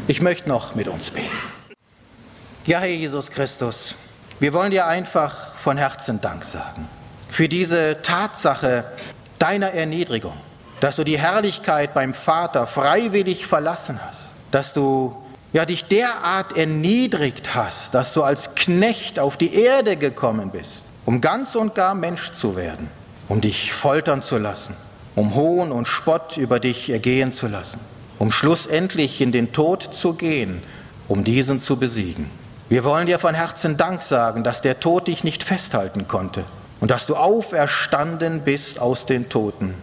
Ich 0.08 0.20
möchte 0.20 0.48
noch 0.48 0.74
mit 0.74 0.88
uns 0.88 1.10
beten. 1.10 1.28
Ja, 2.66 2.80
Herr 2.80 2.88
Jesus 2.88 3.30
Christus, 3.30 3.94
wir 4.40 4.52
wollen 4.52 4.72
dir 4.72 4.88
einfach 4.88 5.54
von 5.54 5.76
Herzen 5.76 6.20
Dank 6.20 6.44
sagen 6.44 6.88
für 7.36 7.50
diese 7.50 8.00
Tatsache 8.00 8.86
deiner 9.38 9.72
Erniedrigung, 9.72 10.32
dass 10.80 10.96
du 10.96 11.04
die 11.04 11.18
Herrlichkeit 11.18 11.92
beim 11.92 12.14
Vater 12.14 12.66
freiwillig 12.66 13.44
verlassen 13.44 14.00
hast, 14.02 14.20
dass 14.52 14.72
du 14.72 15.14
ja 15.52 15.66
dich 15.66 15.84
derart 15.84 16.56
erniedrigt 16.56 17.54
hast, 17.54 17.92
dass 17.92 18.14
du 18.14 18.22
als 18.22 18.54
Knecht 18.54 19.18
auf 19.18 19.36
die 19.36 19.52
Erde 19.52 19.98
gekommen 19.98 20.50
bist, 20.50 20.76
um 21.04 21.20
ganz 21.20 21.56
und 21.56 21.74
gar 21.74 21.94
Mensch 21.94 22.32
zu 22.32 22.56
werden, 22.56 22.90
um 23.28 23.42
dich 23.42 23.70
foltern 23.70 24.22
zu 24.22 24.38
lassen, 24.38 24.74
um 25.14 25.34
Hohn 25.34 25.72
und 25.72 25.86
Spott 25.86 26.38
über 26.38 26.58
dich 26.58 26.88
ergehen 26.88 27.34
zu 27.34 27.48
lassen, 27.48 27.80
um 28.18 28.32
schlussendlich 28.32 29.20
in 29.20 29.30
den 29.30 29.52
Tod 29.52 29.82
zu 29.92 30.14
gehen, 30.14 30.62
um 31.06 31.22
diesen 31.22 31.60
zu 31.60 31.76
besiegen. 31.76 32.30
Wir 32.70 32.82
wollen 32.82 33.06
dir 33.06 33.18
von 33.18 33.34
Herzen 33.34 33.76
Dank 33.76 34.00
sagen, 34.00 34.42
dass 34.42 34.62
der 34.62 34.80
Tod 34.80 35.06
dich 35.06 35.22
nicht 35.22 35.44
festhalten 35.44 36.08
konnte, 36.08 36.46
und 36.80 36.90
dass 36.90 37.06
du 37.06 37.16
auferstanden 37.16 38.40
bist 38.40 38.80
aus 38.80 39.06
den 39.06 39.28
Toten 39.28 39.74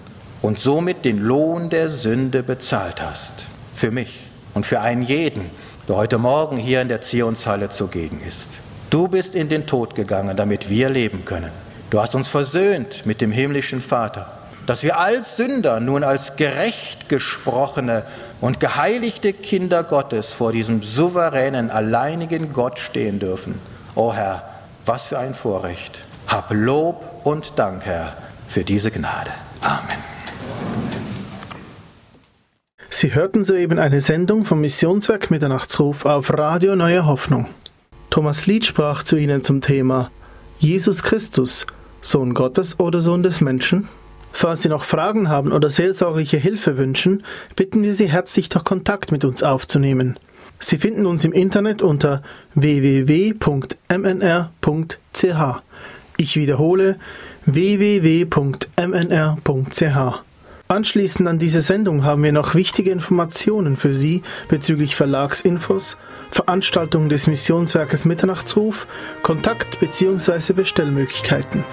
und 0.41 0.59
somit 0.59 1.05
den 1.05 1.19
Lohn 1.19 1.69
der 1.69 1.89
Sünde 1.89 2.43
bezahlt 2.43 3.01
hast. 3.01 3.33
Für 3.75 3.91
mich 3.91 4.27
und 4.53 4.65
für 4.65 4.81
einen 4.81 5.01
jeden, 5.01 5.49
der 5.87 5.95
heute 5.95 6.17
Morgen 6.17 6.57
hier 6.57 6.81
in 6.81 6.87
der 6.87 7.01
Zionshalle 7.01 7.69
zugegen 7.69 8.21
ist. 8.27 8.47
Du 8.89 9.07
bist 9.07 9.33
in 9.35 9.49
den 9.49 9.65
Tod 9.65 9.95
gegangen, 9.95 10.37
damit 10.37 10.69
wir 10.69 10.89
leben 10.89 11.25
können. 11.25 11.51
Du 11.89 11.99
hast 11.99 12.13
uns 12.15 12.27
versöhnt 12.27 13.05
mit 13.05 13.21
dem 13.21 13.31
himmlischen 13.31 13.81
Vater, 13.81 14.31
dass 14.65 14.83
wir 14.83 14.99
als 14.99 15.35
Sünder 15.35 15.79
nun 15.79 16.03
als 16.03 16.35
gerecht 16.35 17.09
gesprochene 17.09 18.03
und 18.39 18.59
geheiligte 18.59 19.33
Kinder 19.33 19.83
Gottes 19.83 20.33
vor 20.33 20.51
diesem 20.51 20.83
souveränen, 20.83 21.69
alleinigen 21.69 22.53
Gott 22.53 22.79
stehen 22.79 23.19
dürfen. 23.19 23.59
O 23.95 24.13
Herr, 24.13 24.43
was 24.85 25.07
für 25.07 25.19
ein 25.19 25.33
Vorrecht. 25.33 25.99
Hab 26.27 26.51
Lob 26.51 27.21
und 27.23 27.53
Dank, 27.57 27.85
Herr, 27.85 28.15
für 28.47 28.63
diese 28.63 28.91
Gnade. 28.91 29.31
Amen. 29.61 29.97
Sie 32.89 33.13
hörten 33.13 33.43
soeben 33.43 33.79
eine 33.79 34.01
Sendung 34.01 34.45
vom 34.45 34.61
Missionswerk 34.61 35.31
Mitternachtsruf 35.31 36.05
auf 36.05 36.31
Radio 36.37 36.75
Neue 36.75 37.05
Hoffnung. 37.05 37.47
Thomas 38.09 38.45
Lied 38.45 38.65
sprach 38.65 39.03
zu 39.03 39.15
Ihnen 39.15 39.43
zum 39.43 39.61
Thema 39.61 40.11
Jesus 40.59 41.03
Christus, 41.03 41.65
Sohn 42.01 42.33
Gottes 42.33 42.79
oder 42.79 43.01
Sohn 43.01 43.23
des 43.23 43.41
Menschen? 43.41 43.89
Falls 44.31 44.61
Sie 44.61 44.69
noch 44.69 44.83
Fragen 44.83 45.29
haben 45.29 45.51
oder 45.51 45.69
seelsorgliche 45.69 46.37
Hilfe 46.37 46.77
wünschen, 46.77 47.23
bitten 47.55 47.83
wir 47.83 47.93
Sie 47.93 48.07
herzlich, 48.07 48.49
doch 48.49 48.63
Kontakt 48.63 49.11
mit 49.11 49.25
uns 49.25 49.43
aufzunehmen. 49.43 50.17
Sie 50.59 50.77
finden 50.77 51.05
uns 51.05 51.25
im 51.25 51.33
Internet 51.33 51.81
unter 51.81 52.21
www.mnr.ch. 52.53 53.33
Ich 56.17 56.35
wiederhole 56.35 56.97
www.mnr.ch. 57.45 58.33
Anschließend 60.69 61.27
an 61.27 61.39
diese 61.39 61.61
Sendung 61.61 62.03
haben 62.03 62.23
wir 62.23 62.31
noch 62.31 62.55
wichtige 62.55 62.91
Informationen 62.91 63.77
für 63.77 63.93
Sie 63.93 64.23
bezüglich 64.47 64.95
Verlagsinfos, 64.95 65.97
Veranstaltungen 66.31 67.09
des 67.09 67.27
Missionswerkes 67.27 68.05
Mitternachtsruf, 68.05 68.87
Kontakt- 69.21 69.79
bzw. 69.79 70.53
Bestellmöglichkeiten. 70.53 71.63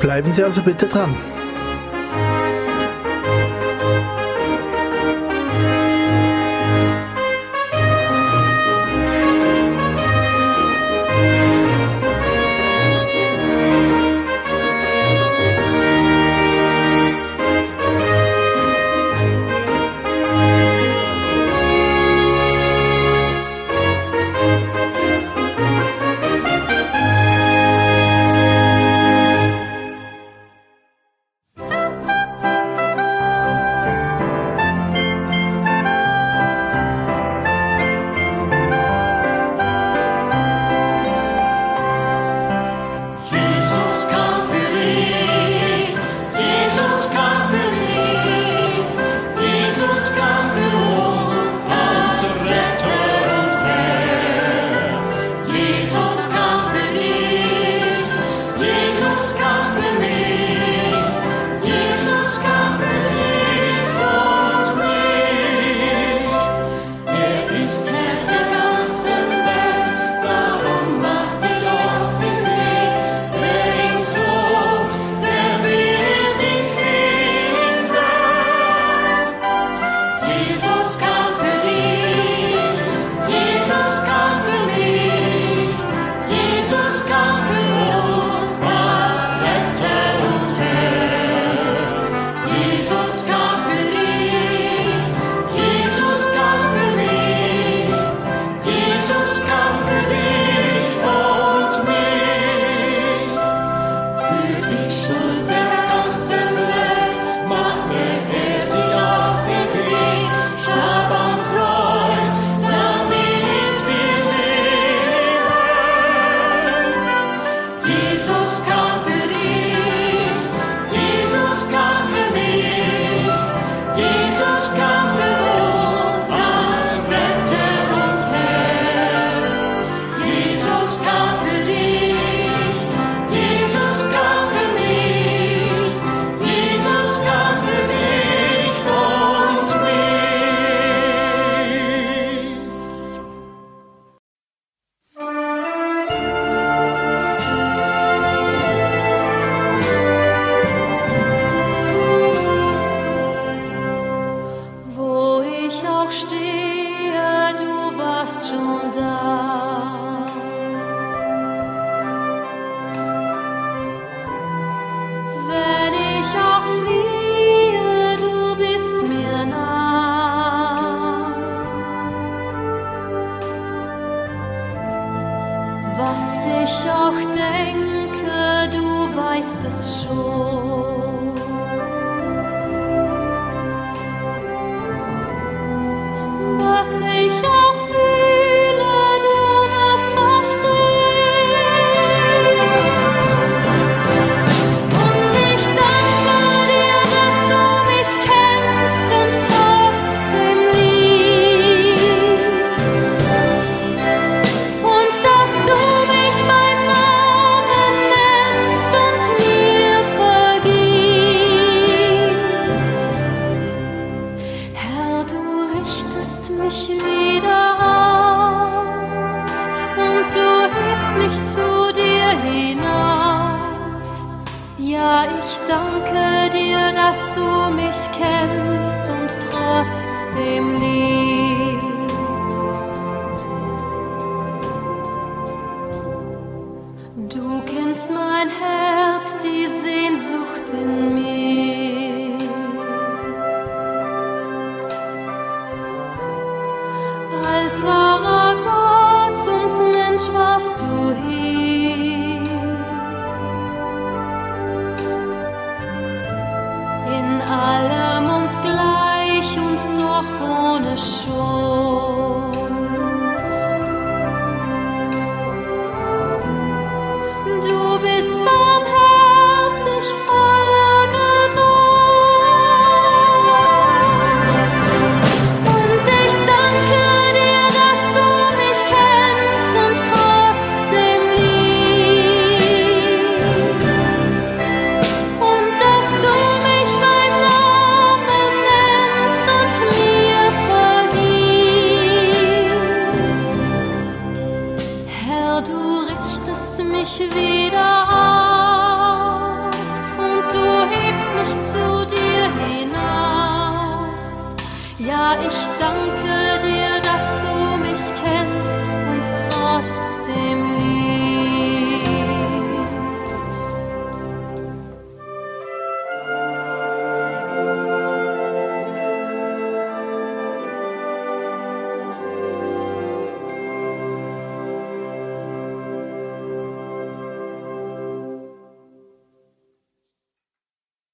Bleiben 0.00 0.32
Sie 0.32 0.42
also 0.42 0.62
bitte 0.62 0.86
dran. 0.86 1.14